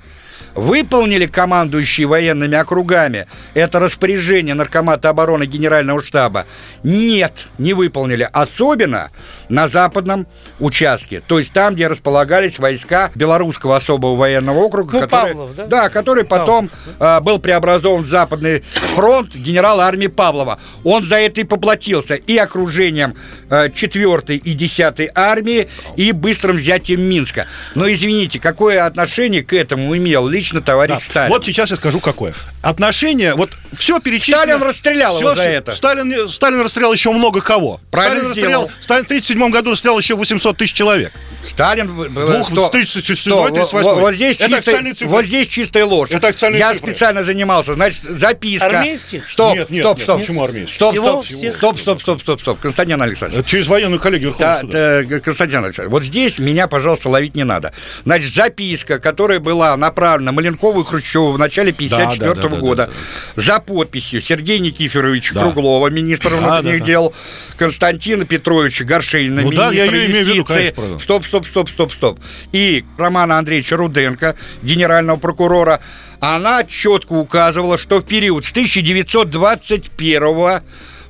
[0.56, 6.46] Выполнили командующие военными округами это распоряжение Наркомата обороны Генерального штаба?
[6.82, 8.28] Нет, не выполнили.
[8.32, 9.12] Особенно
[9.49, 10.27] на западном
[10.60, 15.65] участке, то есть там, где располагались войска Белорусского особого военного округа, ну, который, Павлов, да?
[15.67, 17.19] Да, который потом Павлов.
[17.19, 18.63] э, был преобразован в Западный
[18.95, 20.60] фронт генерала армии Павлова.
[20.84, 23.15] Он за это и поплатился и окружением
[23.49, 27.47] а, э, 4 и 10 армии, и быстрым взятием Минска.
[27.75, 31.03] Но извините, какое отношение к этому имел лично товарищ да.
[31.03, 31.31] Сталин?
[31.31, 32.34] Вот сейчас я скажу, какое.
[32.62, 34.39] Отношение, вот все перечислено...
[34.39, 35.71] Сталин расстрелял все, его за это.
[35.73, 37.79] Сталин, Сталин расстрелял еще много кого.
[37.91, 38.63] Правильно Сталин сделал.
[38.63, 38.81] расстрелял...
[38.81, 41.13] Сталин 30 1997 году снял еще 800 тысяч человек.
[41.49, 41.88] Сталин...
[41.89, 43.47] в- Двух, сто- с 36 сто.
[43.47, 43.84] и 38.
[43.89, 45.08] Вот, вот здесь Это чистая, официальные цифры.
[45.10, 46.10] вот здесь чистая ложь.
[46.12, 46.89] Это официальные Я цифры.
[46.91, 47.75] специально занимался.
[47.75, 48.65] Значит, записка.
[48.67, 49.29] Армейских?
[49.29, 50.03] Стоп, Нет, нет, стоп, нет.
[50.05, 50.19] стоп.
[50.21, 50.75] Почему армейских?
[50.75, 51.08] Стоп, Всего?
[51.23, 51.58] стоп, Всех?
[51.58, 52.60] стоп, стоп, стоп, стоп, стоп.
[52.60, 53.45] Константин Александрович.
[53.45, 57.73] Через военную коллегию Да, да, Константин Александрович, вот здесь меня, пожалуйста, ловить не надо.
[58.05, 62.91] Значит, записка, которая была направлена Маленкову и Хрущеву в начале 54 да, да, да, года,
[63.36, 65.41] да, за подписью Сергея Никифоровича Да.
[65.41, 66.86] Круглова, министра Да, внутренних да, да.
[66.86, 67.13] дел,
[67.58, 70.71] Константина Петровича Горшенина, Ну да, я министра её имею в виду, юстиции.
[70.75, 70.99] конечно.
[70.99, 72.19] Стоп, стоп, стоп, стоп, стоп.
[72.52, 75.80] И Романа Андреевича Руденко, генерального прокурора,
[76.19, 80.62] она четко указывала, что в период с 1921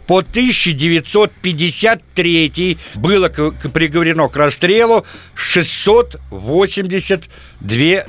[0.07, 8.03] по 1953 было приговорено к расстрелу 682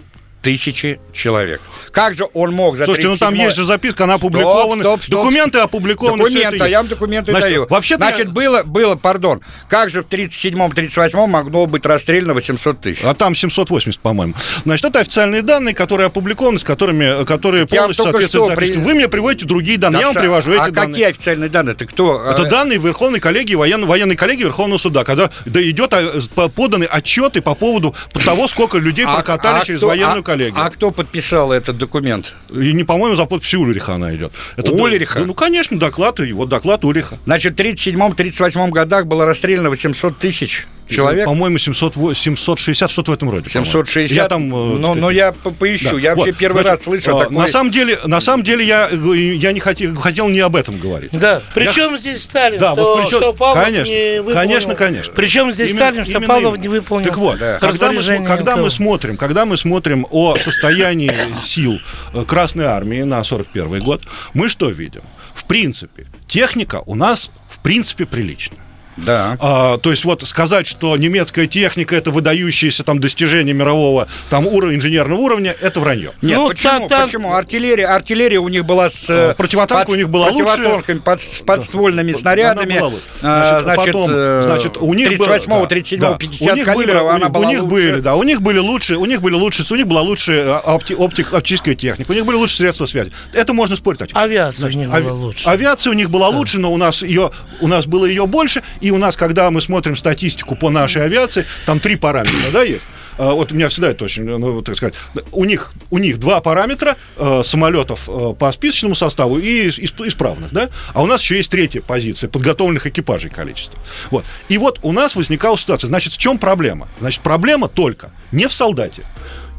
[0.46, 1.61] тысячи человек.
[1.90, 4.85] Как же он мог за Слушайте, ну там есть же записка, она опубликована.
[4.85, 5.20] Стоп, стоп, стоп.
[5.22, 6.18] Документы опубликованы.
[6.18, 7.66] Документы, я вам документы Значит, даю.
[7.68, 13.00] Вообще-то Значит, было, было, пардон, как же в 37-38 могло быть расстреляно 800 тысяч?
[13.02, 14.35] А там 780, по-моему.
[14.64, 18.76] Значит, это официальные данные, которые опубликованы, с которыми, которые Я полностью соответствуют при-.
[18.76, 20.92] Вы мне приводите другие данные, я вам привожу эти а данные.
[20.92, 21.74] какие официальные данные?
[21.74, 22.22] Ты кто?
[22.24, 26.85] Это А, данные Верховной коллегии, военно, военной коллегии Верховного суда, когда да, идет а, поданы
[26.85, 30.64] отчеты по поводу того, сколько людей а- прокатали а через кто- военную а- коллегию.
[30.64, 32.35] А кто подписал этот документ?
[32.51, 34.33] И не, по-моему, за подписью Ульриха она идет.
[34.57, 35.20] Это Ульриха?
[35.20, 37.18] да, ну, конечно, доклад, и вот доклад Ульриха.
[37.25, 41.25] Значит, в 37-38 годах было расстреляно 800 тысяч человек.
[41.27, 43.51] По-моему, 700, 760, что-то в этом роде.
[43.51, 43.66] по-моему.
[43.70, 44.16] 760.
[44.16, 44.44] Я там...
[44.44, 45.92] э, ну, сказать, ну, я по- поищу.
[45.92, 45.99] Да.
[45.99, 47.37] Я вообще Вот, первый значит, раз слышу э, о такой...
[47.37, 50.79] На самом деле, на самом деле я, э, я не хотел, хотел не об этом
[50.79, 51.11] говорить.
[51.12, 51.42] Да.
[51.55, 54.35] Причем здесь Сталин, Да, что, вот причем- что Павлов конечно, не выполнил.
[54.40, 55.12] конечно, конечно.
[55.14, 56.62] Причем здесь Именно- Сталин, что именно Павлов именно.
[56.62, 57.59] не выполнил Так вот, Да.
[57.59, 61.79] когда, мы, когда мы смотрим, когда мы смотрим о состоянии сил
[62.14, 64.03] э, Красной Армии на 41 год,
[64.35, 65.03] мы что видим?
[65.35, 68.59] В принципе, техника у нас в принципе приличная.
[68.96, 69.37] Да.
[69.40, 74.76] А, то есть вот сказать, что немецкая техника это выдающееся там достижение мирового там уровня
[74.76, 76.12] инженерного уровня, это вранье.
[76.22, 76.88] Нет, Ну, почему?
[76.88, 77.35] та- та- Почему?
[77.35, 78.94] Артиллерия, артиллерия у них была с...
[79.09, 80.44] А, противотанка под- у них была лучше.
[80.44, 82.72] противотанками, под- с подствольными снарядами.
[82.72, 83.04] Она была лучше.
[83.22, 86.14] А, Значит, потом, э, значит, у них было- 38 да, 37 да.
[86.14, 87.74] 50 у них были, калибров, у она них, была у них лучше.
[87.74, 90.61] были, да, у них были лучше, у них были лучше, у них была лучше э,
[90.64, 93.11] опти- оптик- оптическая техника, у них были лучше средства связи.
[93.32, 94.00] Это можно спорить.
[94.14, 95.48] Авиация у них Ави- была лучше.
[95.48, 97.30] Авиация у них была лучше, но у нас ее,
[97.61, 101.46] у нас было ее больше, и у нас, когда мы смотрим статистику по нашей авиации,
[101.64, 102.87] там три параметра, да, есть.
[103.18, 104.94] А, Вот у меня всегда это очень, ну, так сказать,
[105.33, 110.09] у них, у них два параметра э, самолетов э, по списочному составу и ис- ис-
[110.09, 113.79] исправных, да, а у нас еще есть третья позиция, подготовленных экипажей количество.
[114.11, 114.25] Вот.
[114.49, 116.88] И вот у нас возникала ситуация, значит, в чем проблема?
[117.01, 119.03] Значит, проблема только не в солдате.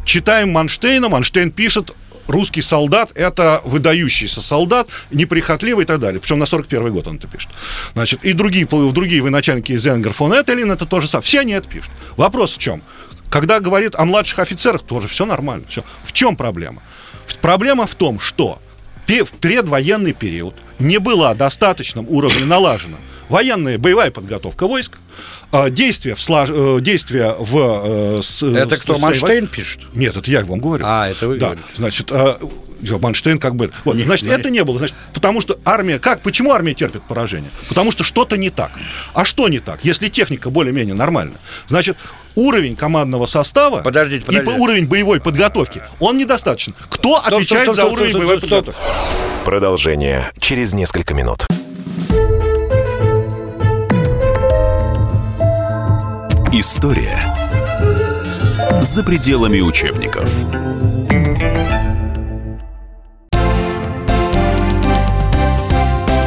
[0.05, 1.91] Читаем Манштейна, Манштейн пишет,
[2.27, 6.19] русский солдат– это выдающийся солдат, неприхотливый и так далее.
[6.19, 7.49] Причем на 41 год он это пишет.
[7.93, 11.23] Значит, и другие, пол- другие военачальники из Энгер фон Этелин это тоже самое.
[11.23, 11.91] Все они это пишут.
[12.15, 12.83] Вопрос в чем?
[13.29, 15.65] Когда говорит о младших офицерах, тоже все нормально.
[15.67, 15.83] Все.
[16.03, 16.81] В чем проблема?
[17.25, 18.59] В- Проблема в том, что
[19.07, 22.97] в предвоенный период не была достаточном уровне налажена
[23.29, 24.97] военная боевая подготовка войск,
[25.69, 28.17] действия в, слаж- э, действия в...
[28.17, 29.81] э, с- Это кто, Манштейн пишет?
[29.93, 30.83] нет, это я вам говорю.
[30.87, 31.45] А, это вы да.
[31.47, 31.67] говорите.
[31.73, 32.37] Значит, а,
[33.01, 33.71] Манштейн как бы...
[33.85, 34.33] Вот, Не, значит, не.
[34.33, 34.77] это не было.
[34.77, 35.99] Значит, потому что армия...
[35.99, 36.21] Как?
[36.21, 37.49] Почему армия терпит поражение?
[37.69, 38.71] Потому что что-то не так.
[39.13, 39.79] А что не так?
[39.83, 41.97] Если техника более-менее нормальная, значит,
[42.35, 44.55] уровень командного состава Подождите, и подождите.
[44.57, 46.75] по- уровень боевой подготовки, он недостаточен.
[46.89, 48.79] Кто Стоп, отвечает стоп, за стоп, уровень стоп, боевой подготовки?
[49.45, 51.45] Продолжение через несколько минут.
[56.59, 57.21] История
[58.81, 60.27] за пределами учебников.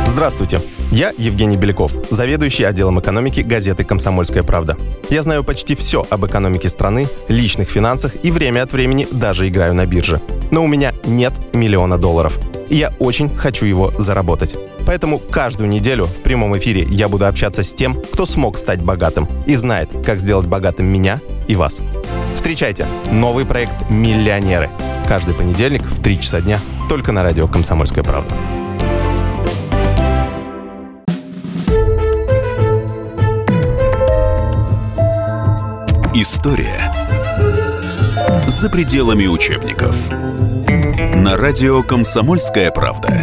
[0.06, 0.60] Здравствуйте,
[0.92, 4.76] я Евгений Беляков, заведующий отделом экономики газеты «Комсомольская правда».
[5.08, 9.74] Я знаю почти все об экономике страны, личных финансах и время от времени даже играю
[9.74, 10.20] на бирже.
[10.52, 12.38] Но у меня нет миллиона долларов.
[12.68, 14.56] И я очень хочу его заработать.
[14.86, 19.28] Поэтому каждую неделю в прямом эфире я буду общаться с тем, кто смог стать богатым
[19.46, 21.80] и знает, как сделать богатым меня и вас.
[22.34, 24.70] Встречайте новый проект «Миллионеры».
[25.06, 28.34] Каждый понедельник в 3 часа дня только на радио «Комсомольская правда».
[36.12, 36.92] История
[38.46, 39.96] за пределами учебников.
[40.10, 43.22] На радио «Комсомольская правда».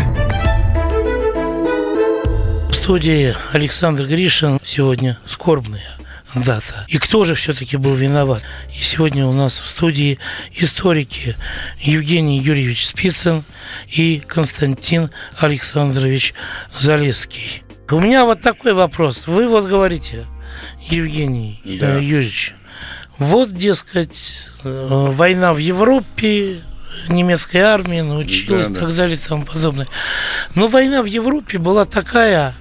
[2.87, 4.61] Студии Александр Гришин.
[4.63, 5.91] Сегодня скорбная
[6.33, 6.85] дата.
[6.87, 8.43] И кто же все-таки был виноват?
[8.73, 10.19] И сегодня у нас в студии
[10.53, 11.35] историки
[11.81, 13.43] Евгений Юрьевич Спицын
[13.89, 16.33] и Константин Александрович
[16.79, 17.61] Залесский.
[17.91, 19.27] У меня вот такой вопрос.
[19.27, 20.25] Вы вот говорите,
[20.89, 21.97] Евгений Да.
[21.99, 22.55] э, Юрьевич,
[23.17, 26.61] вот, дескать, э, война в Европе,
[27.09, 28.79] немецкая армия научилась Да, и да.
[28.81, 29.87] так далее и тому подобное.
[30.55, 32.53] Но война в Европе была такая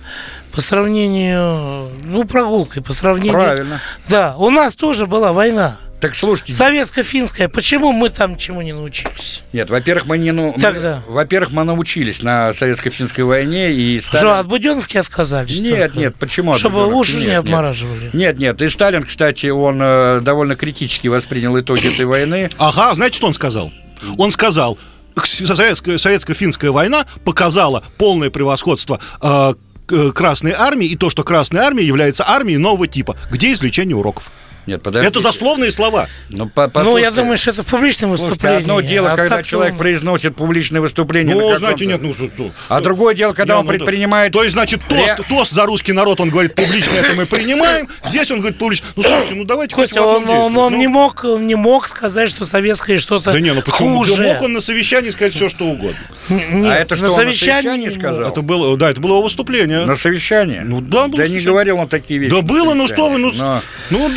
[0.53, 3.35] по сравнению, ну, прогулкой, по сравнению...
[3.35, 3.81] Правильно.
[4.09, 5.77] Да, у нас тоже была война.
[6.01, 7.49] Так слушайте, Советско-финская.
[7.49, 9.43] Почему мы там чему не научились?
[9.55, 11.03] нет, во-первых, мы не ну, мы- Тогда.
[11.09, 15.59] во-первых, мы научились на советско-финской войне и Что, Сталин- от Буденовки отказались?
[15.63, 15.99] Нет, только?
[15.99, 16.53] нет, почему?
[16.53, 16.99] от Чтобы Буденовки?
[17.01, 17.39] уши не Нет, нет.
[17.47, 18.11] обмораживали.
[18.13, 22.51] Нет, нет, и Сталин, кстати, он э, довольно критически воспринял итоги этой войны.
[22.59, 23.73] Ага, знаете, что он сказал?
[24.19, 24.79] Он сказал,
[25.17, 29.55] советско-финская война показала полное превосходство э,
[29.87, 33.17] к- Красной армии и то, что Красная армия является армией нового типа.
[33.31, 34.31] Где извлечение уроков?
[34.67, 35.09] Нет, подождите.
[35.11, 36.09] Это дословные слова.
[36.29, 38.61] Ну, по- Ну, я думаю, что это в публичном Слушайте, выступлении.
[38.63, 41.35] одно дело, а когда человек ну, произносит публичное выступление.
[41.37, 42.29] на Ну, знаете, нет, ну что.
[42.69, 44.33] А другое дело, когда Не, он ну, предпринимает...
[44.33, 47.89] То есть, значит, тост, Ре- тост за русский народ, он говорит, публично это мы принимаем.
[48.05, 48.87] Здесь он говорит публично.
[48.97, 51.55] Ну, слушайте, ну давайте хоть Костя, одном он, он- он Ну, не мог, он не
[51.55, 53.99] мог сказать, что советское что-то Да не, ну почему?
[53.99, 54.17] хуже.
[54.17, 55.97] Да мог он на совещании сказать все, что угодно.
[56.29, 57.99] Н- Нет, А это что, на он на совещании мог.
[57.99, 58.31] сказал?
[58.33, 59.85] Это было, да, это было выступление.
[59.87, 60.61] На совещании?
[60.65, 62.31] Ну, да, было Да не говорил он такие вещи.
[62.31, 63.63] Да на было, ну что вы, ну, ну, да,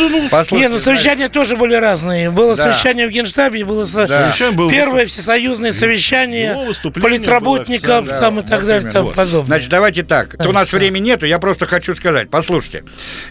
[0.09, 2.29] ну, Послушайте, Не, ну знаете, совещания тоже были разные.
[2.31, 2.63] Было Да.
[2.71, 4.29] совещание в Генштабе, было со- Да.
[4.31, 6.55] Совещание было- первое всесоюзное совещание
[6.93, 9.15] политработников было там и так да, далее, вот там именно.
[9.15, 9.45] подобное.
[9.45, 10.35] Значит, давайте так.
[10.35, 10.77] Это у нас всё.
[10.77, 12.29] времени нету, я просто хочу сказать.
[12.29, 12.83] Послушайте,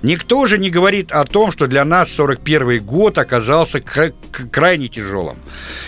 [0.02, 5.38] никто же не говорит о том, что для нас 41 год оказался крайне тяжелым.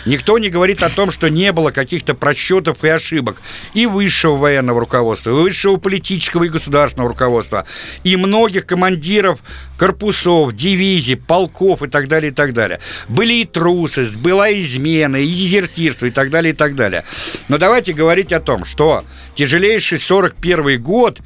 [0.06, 3.40] Никто не говорит о том, что не было каких-то просчетов и ошибок
[3.74, 7.66] и высшего военного руководства, и высшего политического и государственного руководства,
[8.04, 9.40] и многих командиров
[9.78, 12.80] корпусов, дивизий, полков и так далее, и так далее.
[13.08, 17.04] Были и трусость, была измена, и дезертирство и так далее, и так далее.
[17.48, 21.20] Но давайте говорить о том, что тяжелейший 41 год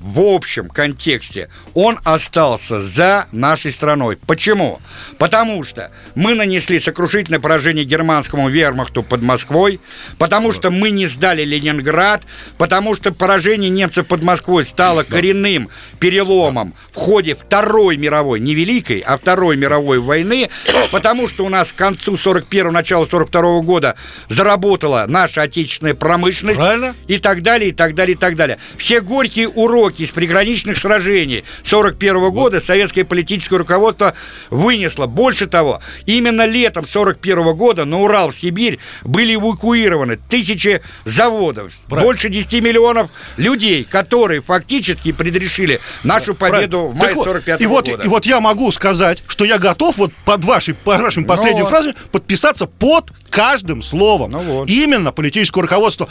[0.00, 4.16] в общем контексте он остался за нашей страной.
[4.16, 4.80] Почему?
[5.18, 9.80] Потому что мы нанесли сокрушительное поражение германскому вермахту под Москвой,
[10.18, 12.22] потому что мы не сдали Ленинград,
[12.56, 15.68] потому что поражение немцев под Москвой стало коренным
[15.98, 20.48] переломом в ходе Второй мировой, не Великой, а Второй мировой войны,
[20.92, 23.96] потому что у нас к концу 41-го, начала 42 года
[24.28, 26.94] заработала наша отечественная промышленность Правильно.
[27.06, 28.58] и так далее, и так далее, и так далее.
[28.76, 34.14] Все горькие уроки из приграничных сражений 41 года советское политическое руководство
[34.50, 35.06] вынесло.
[35.06, 42.06] Больше того, именно летом 41 года на Урал, в Сибирь были эвакуированы тысячи заводов, Правильно.
[42.06, 47.66] больше 10 миллионов людей, которые фактически предрешили нашу победу в Так мае вот, 45 и
[47.66, 48.04] вот, года.
[48.04, 51.70] И вот я могу сказать, что я готов вот под вашей, по вашим последним вот.
[51.70, 54.32] фразам подписаться под каждым словом.
[54.32, 54.70] Ну вот.
[54.70, 56.08] Именно политическое руководство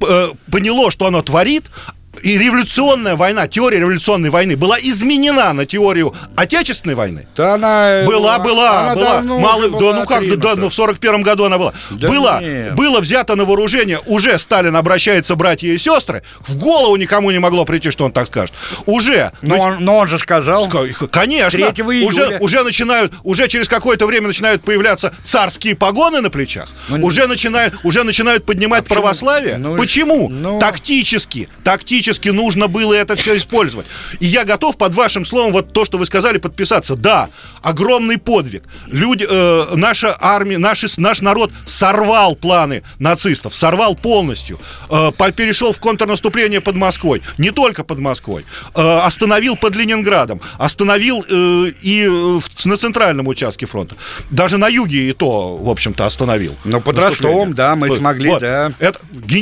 [0.00, 1.64] э, поняло, что оно творит,
[2.22, 7.26] и революционная война, теория революционной войны была изменена на теорию Отечественной войны.
[7.36, 8.02] Да она...
[8.06, 9.22] Была, была, она была.
[9.22, 11.72] Мало, уже да, была ну как, да, ну в 41 году она была.
[11.90, 12.74] Да было, нет.
[12.74, 17.64] было взято на вооружение, уже Сталин обращается, братья и сестры, в голову никому не могло
[17.64, 18.54] прийти, что он так скажет.
[18.86, 19.32] Уже.
[19.42, 20.66] Но Ну, он, но он же сказал...
[20.66, 21.72] Ска- Конечно.
[21.72, 22.06] 3 июля.
[22.06, 26.68] Уже, уже начинают, уже через какое-то время начинают появляться царские погоны на плечах.
[26.88, 29.58] Ну, уже начинают, уже начинают поднимать А православие.
[29.58, 30.28] Ну, почему?
[30.28, 30.58] ну.
[30.58, 33.86] Тактически, тактически нужно было это все использовать.
[34.20, 36.96] И я готов под вашим словом вот то, что вы сказали, подписаться.
[36.96, 37.28] Да,
[37.62, 38.64] огромный подвиг.
[38.86, 44.58] Люди, э, наша армия, наши, наш народ сорвал планы нацистов, сорвал полностью,
[44.90, 48.44] э, перешел в контрнаступление под Москвой, не только под Москвой,
[48.74, 53.96] э, остановил под Ленинградом, остановил э, и э, в- на центральном участке фронта,
[54.30, 56.56] даже на юге и то, в общем-то, остановил.
[56.64, 56.98] Ну, под.
[56.98, 58.40] Ростовом, да, мы Вот, смогли, вот.
[58.40, 58.72] да.
[58.78, 58.98] Это,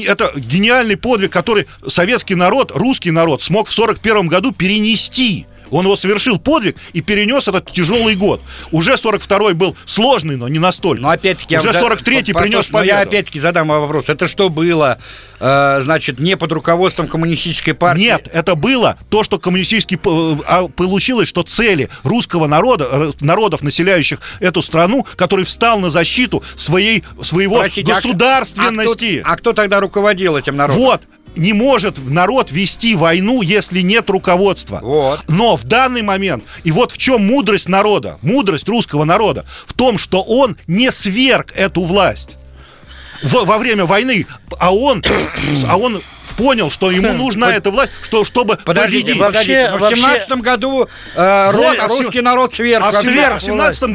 [0.06, 5.46] это гениальный подвиг, который советский народ, русский народ смог в 41 году перенести.
[5.70, 8.42] Он его совершил подвиг и перенес этот тяжелый год.
[8.72, 11.00] Уже 42-й был сложный, но не настолько.
[11.00, 11.54] Но опять-таки...
[11.54, 12.94] я Уже вам за- 43-й послушайте, принес но победу.
[12.94, 14.10] я опять-таки задам вам вопрос.
[14.10, 14.98] Это что было,
[15.40, 18.02] э, значит, не под руководством коммунистической партии?
[18.02, 19.98] Нет, это было то, что коммунистический...
[20.46, 26.42] а Получилось, что цели русского народа, э, народов, населяющих эту страну, который встал на защиту
[26.54, 29.20] своей, своего Простите, а- государственности.
[29.20, 30.82] А кто, а кто тогда руководил этим народом?
[30.82, 31.02] Вот,
[31.36, 34.80] не может народ вести войну, если нет руководства.
[34.82, 35.20] Вот.
[35.28, 39.98] Но в данный момент, и вот в чем мудрость народа, мудрость русского народа, в том,
[39.98, 42.36] что он не сверг эту власть
[43.22, 44.26] в- во время войны,
[44.58, 45.02] а он,
[45.66, 46.02] а он
[46.32, 49.14] понял, что ему нужна эта власть, что, чтобы Подождите.
[49.14, 52.84] Вообще- но в вообще- 17 году э, род- а русский народ сверх.
[52.84, 53.10] А в, вообще.
[53.10, 53.82] свер- в 17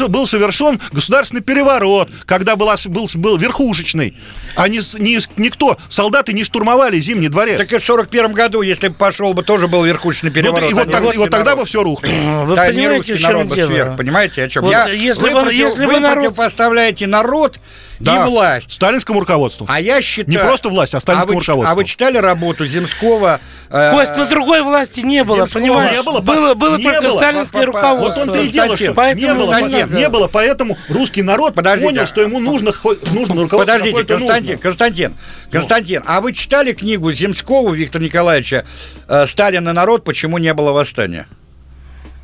[0.00, 4.16] году был совершен государственный переворот, когда была, был, был верхушечный.
[4.54, 7.58] А не, не никто, солдаты не штурмовали Зимний дворец.
[7.58, 10.68] Так и в 41 году, если бы пошел бы, тоже был верхушечный Ну, переворот.
[10.68, 12.44] и а вот, не так- и русский вот тогда бы все рухнуло.
[12.44, 13.68] Вы Да, не понимаете, русский в чем народ бы дело?
[13.70, 14.64] сверх, понимаете, о чем?
[14.64, 17.58] Вот Я, если вы бы- против- если бы вы народ- противопоставляете народ
[18.00, 18.72] Да, и власть.
[18.72, 19.66] Сталинскому руководству.
[19.68, 20.30] А я считаю...
[20.30, 21.72] Не просто власть, а сталинскому вы, руководству.
[21.72, 23.40] А вы читали работу Земского?
[23.70, 25.92] э, Кость, но другой власти не было, Земского понимаешь?
[25.96, 27.16] не было, было, было не только было.
[27.18, 28.20] сталинское Вот руководство.
[28.20, 29.96] Вот он-то и дело, что Поэтому не было, надо.
[29.96, 31.90] не было, поэтому русский народ Подождите.
[31.92, 32.72] понял, что ему нужно,
[33.12, 34.58] нужно руководство Подождите, Константин, нужно.
[34.58, 35.14] Константин,
[35.50, 38.64] Константин, а вы читали книгу Земского Виктора Николаевича
[39.08, 40.04] э, «Сталин и народ.
[40.04, 41.26] Почему не было восстания»?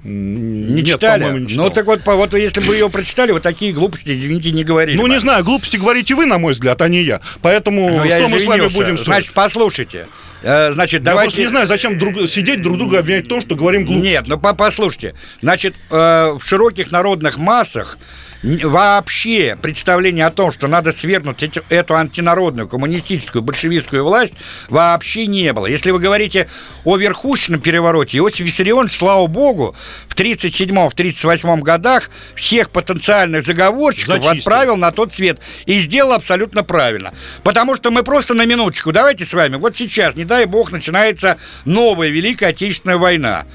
[0.04, 1.38] Не Нет, читали?
[1.40, 1.64] не читал.
[1.64, 4.96] Ну так вот, по- вот если бы ее прочитали, вот такие глупости, извините, не говорили.
[4.96, 5.08] Ну, бы.
[5.08, 7.20] не знаю, глупости говорите вы, на мой взгляд, а не я.
[7.40, 9.04] Поэтому Ну, я что мы с вами будем судить?
[9.06, 10.06] Значит, послушайте.
[10.42, 11.28] Э, Значит, Я давайте...
[11.30, 14.06] просто не знаю, зачем друг- сидеть друг друга обвинять в том, что говорим глупости.
[14.08, 15.14] Нет, ну по- послушайте.
[15.40, 15.94] Значит, э,
[16.38, 17.96] в широких народных массах
[18.44, 24.34] вообще представление о том, что надо свергнуть эти- эту антинародную, коммунистическую, большевистскую власть,
[24.68, 25.66] вообще не было.
[25.66, 26.48] Если вы говорите
[26.84, 29.74] о верхушечном перевороте, Иосиф Виссарионович, слава богу,
[30.08, 34.38] в 37-38 годах всех потенциальных заговорщиков Зачистил.
[34.38, 37.14] отправил на тот свет и сделал абсолютно правильно.
[37.42, 41.38] Потому что мы просто на минуточку, давайте с вами, вот сейчас, не дай бог, начинается
[41.64, 43.46] новая Великая Отечественная война.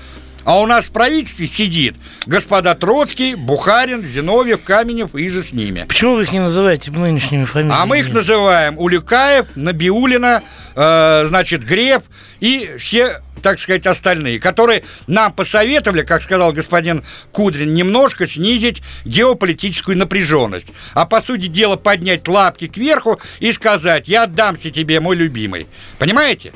[0.50, 1.96] А у нас в правительстве сидит
[2.26, 5.86] господа Троцкий, Бухарин, Зиновьев, Каменев и же с ними.
[5.88, 7.80] Почему вы их не называете нынешними фамилиями?
[7.80, 10.42] А мы их называем Улюкаев, Набиулина,
[10.74, 12.04] э, значит, Греб
[12.40, 20.00] и все, так сказать, остальные, которые нам посоветовали, как сказал господин Кудрин, немножко снизить геополитическую
[20.00, 20.70] напряженность.
[20.96, 25.68] А по сути дела поднять лапки кверху и сказать, я отдамся тебе, мой любимый.
[26.00, 26.54] Понимаете?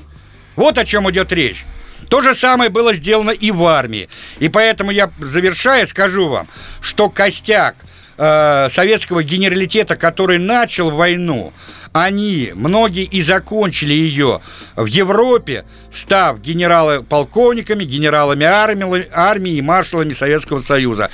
[0.56, 1.64] Вот о чем идет речь.
[2.14, 4.08] То же самое было сделано и в армии.
[4.38, 6.48] И поэтому я, завершая, скажу вам,
[6.80, 7.74] что костяк
[8.18, 11.54] э, советского генералитета, который начал войну,
[11.92, 14.42] они, многие и закончили ее
[14.76, 21.10] в Европе, став генералы-полковниками, генералами армии, армии и маршалами Советского Союза.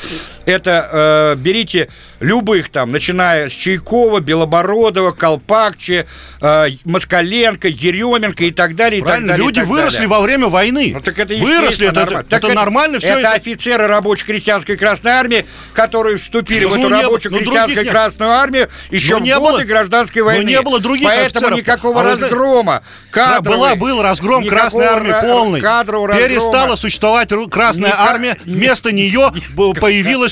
[0.50, 1.90] Это э, берите
[2.20, 6.06] любых там, начиная с Чайкова, Белобородова, Колпакчи,
[6.42, 9.02] э, Москаленко, Еременко и так далее.
[9.02, 10.10] и так далее, люди так выросли далее.
[10.10, 10.92] во время войны.
[10.96, 12.20] Ну, так это выросли, это, нормально.
[12.22, 13.20] это, Так это нормально все это.
[13.20, 13.32] это.
[13.34, 17.92] офицеры рабоче-крестьянской Красной Армии, которые вступили Ну, в эту ну, крестьянскую других нет.
[17.92, 20.50] Красную Армию еще Ну, в не годы было- гражданской ну, войны.
[20.50, 21.58] не было других Поэтому офицеров.
[21.60, 25.62] никакого А разгрома кадровый, Была, был разгром Красной Армии полный.
[25.62, 29.74] Перестала существовать Красная Ника- Армия, вместо нее б-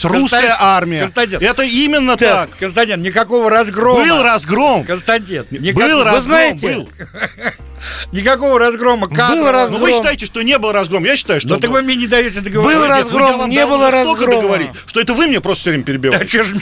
[0.09, 1.01] появилась Константин- русская армия.
[1.03, 1.39] Константин.
[1.41, 2.49] Это именно так.
[2.59, 4.03] Константин, никакого разгрома.
[4.05, 4.83] Был разгром.
[4.85, 6.89] Константин, Был никакого, разгром, знаете, был.
[8.11, 9.51] никакого разгрома кадрового.
[9.51, 9.79] разгром.
[9.81, 11.03] Ну вы считаете, что не было разгром?
[11.03, 11.77] Я считаю, что Но так был.
[11.77, 12.77] вы мне не даете договорить.
[12.77, 14.31] Был Нет, ну, разгром, вам не было разгрома.
[14.41, 16.27] договорить, что это вы мне просто все время Да перебиваете.
[16.27, 16.53] чё ж-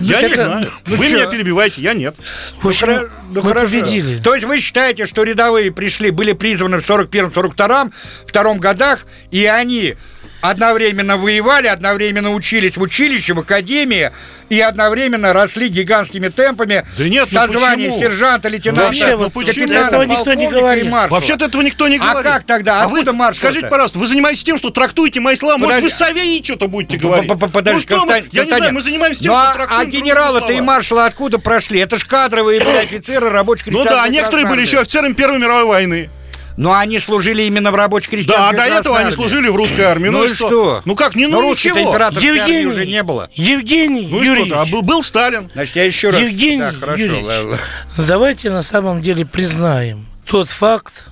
[0.00, 0.72] Я не это- знаю.
[0.86, 1.14] ну Вы чё?
[1.14, 2.14] меня перебиваете, я нет.
[2.62, 3.66] Хра- ну мы хорошо.
[3.80, 4.18] победили.
[4.20, 7.92] То есть вы считаете, что рядовые пришли, были призваны в 41-42
[8.26, 9.94] втором годах, и они
[10.40, 14.10] одновременно воевали, одновременно учились в училище, в академии,
[14.48, 18.10] и одновременно росли гигантскими темпами Да нет, со ну званием почему?
[18.10, 19.66] сержанта, лейтенанта, Вообще, вот почему?
[19.66, 20.88] капитана, этого никто не говорит.
[20.88, 22.30] Вообще-то этого никто не А говорит.
[22.30, 22.82] как тогда?
[22.82, 23.34] А вы маршал-то?
[23.38, 25.58] скажите, пожалуйста, вы занимаетесь тем, что трактуете мои слова?
[25.58, 25.96] Может, вы Подожди.
[25.98, 27.28] Савей что-то будете говорить?
[27.28, 29.80] Подожди, ну что мы, Константин, я не знаю, мы занимаемся тем, ну, что а- трактуем
[29.80, 31.80] А генералы-то и маршалы откуда прошли?
[31.80, 35.64] Это ж кадровые были офицеры рабочей Ну да, а некоторые были еще офицерами Первой мировой
[35.64, 36.08] войны.
[36.56, 39.14] Но они служили именно в рабочей Да, крестьянской а до этого они армии.
[39.14, 40.08] служили в русской армии.
[40.08, 40.80] Ну, и что?
[40.86, 41.90] Ну как, не ну русской-то ничего.
[41.90, 43.28] императорской армии Евгений, уже не было.
[43.34, 45.50] Евгений Ну и Юрьевич, что-то, а был, был Сталин.
[45.52, 46.20] Значит, я еще раз...
[46.20, 47.24] Евгений Да, хорошо, Юрьевич.
[47.26, 47.58] ладно.
[47.98, 51.04] давайте на самом деле признаем тот факт,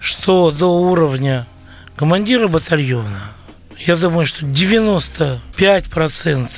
[0.00, 1.46] что до уровня
[1.96, 3.20] командира батальона,
[3.78, 6.48] я думаю, что 95%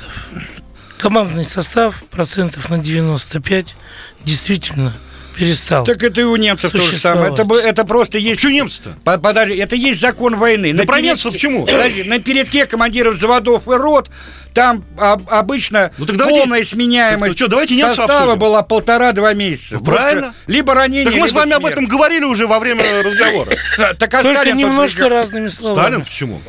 [0.97, 3.75] командный состав, процентов на 95
[4.23, 4.93] действительно
[5.35, 5.83] перестал.
[5.85, 7.33] Так это и у немцев то же самое.
[7.33, 8.39] Это, это просто есть...
[8.39, 8.95] Что немцы-то?
[9.03, 10.71] По- Подожди, это есть закон войны.
[10.73, 11.65] Да На про передке- немцев почему?
[11.65, 14.09] Подожди, на передке командиров заводов и рот
[14.53, 18.39] там об- обычно Ну так давайте- полная сменяемость Так что, давайте немцев состава обсудим.
[18.39, 19.75] была полтора-два месяца.
[19.75, 20.33] Ну, правильно.
[20.47, 21.73] Либо ранение, Так мы с вами об смерть.
[21.73, 23.51] этом говорили уже во время разговора.
[23.97, 25.81] Так а Только Сталин немножко разными словами.
[25.85, 26.41] Сталин почему?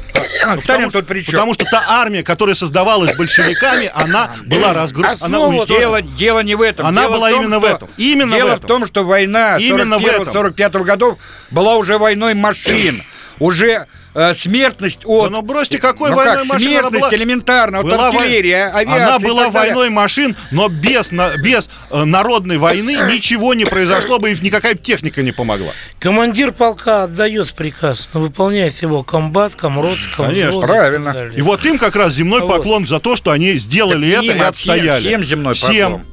[0.44, 1.32] А, Сталин тут при чем?
[1.32, 5.78] Потому что та армия, которая создавалась большевиками, она была уничтожена.
[5.78, 6.86] Дело, дело не в этом.
[6.86, 7.88] Она Дело была в том, именно в этом.
[7.96, 8.68] Именно дело в этом.
[8.68, 10.34] том, что война Именно в этом.
[10.34, 11.18] 41-45 годов
[11.50, 13.04] была уже войной машин.
[13.42, 15.24] Уже э, смертность от...
[15.24, 17.14] Да ну бросьте, какой Ну войной как, машин она смертность была?
[17.14, 21.68] элементарно Была вой- артиллерии, а- авиации Она и была войной машин, но без, на- без
[21.90, 25.72] э, народной войны ничего не произошло бы и никакая техника не помогла.
[25.98, 31.12] Командир полка отдает приказ, но выполняет его комбат, комрот, комвзвод Конечно, и правильно.
[31.12, 31.32] далее.
[31.36, 32.48] И вот им как раз земной Вот.
[32.58, 35.08] поклон за то, что они сделали Так это и отстояли.
[35.08, 35.92] Всем, всем земной Всем.
[35.94, 36.11] поклон.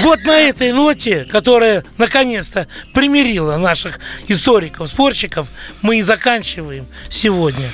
[0.00, 3.98] Вот на этой ноте, которая наконец-то примирила наших
[4.28, 5.48] историков, спорщиков,
[5.82, 7.70] мы и заканчиваем сегодня.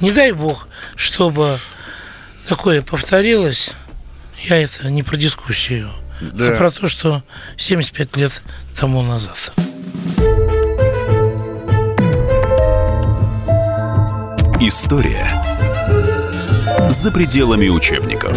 [0.00, 1.58] Не дай бог, чтобы
[2.48, 3.72] такое повторилось.
[4.44, 5.90] Я это не про дискуссию,
[6.20, 6.54] Да.
[6.54, 7.22] а про то, что
[7.56, 8.42] 75 лет
[8.78, 9.52] тому назад.
[14.60, 15.28] История
[16.88, 18.36] за пределами учебников.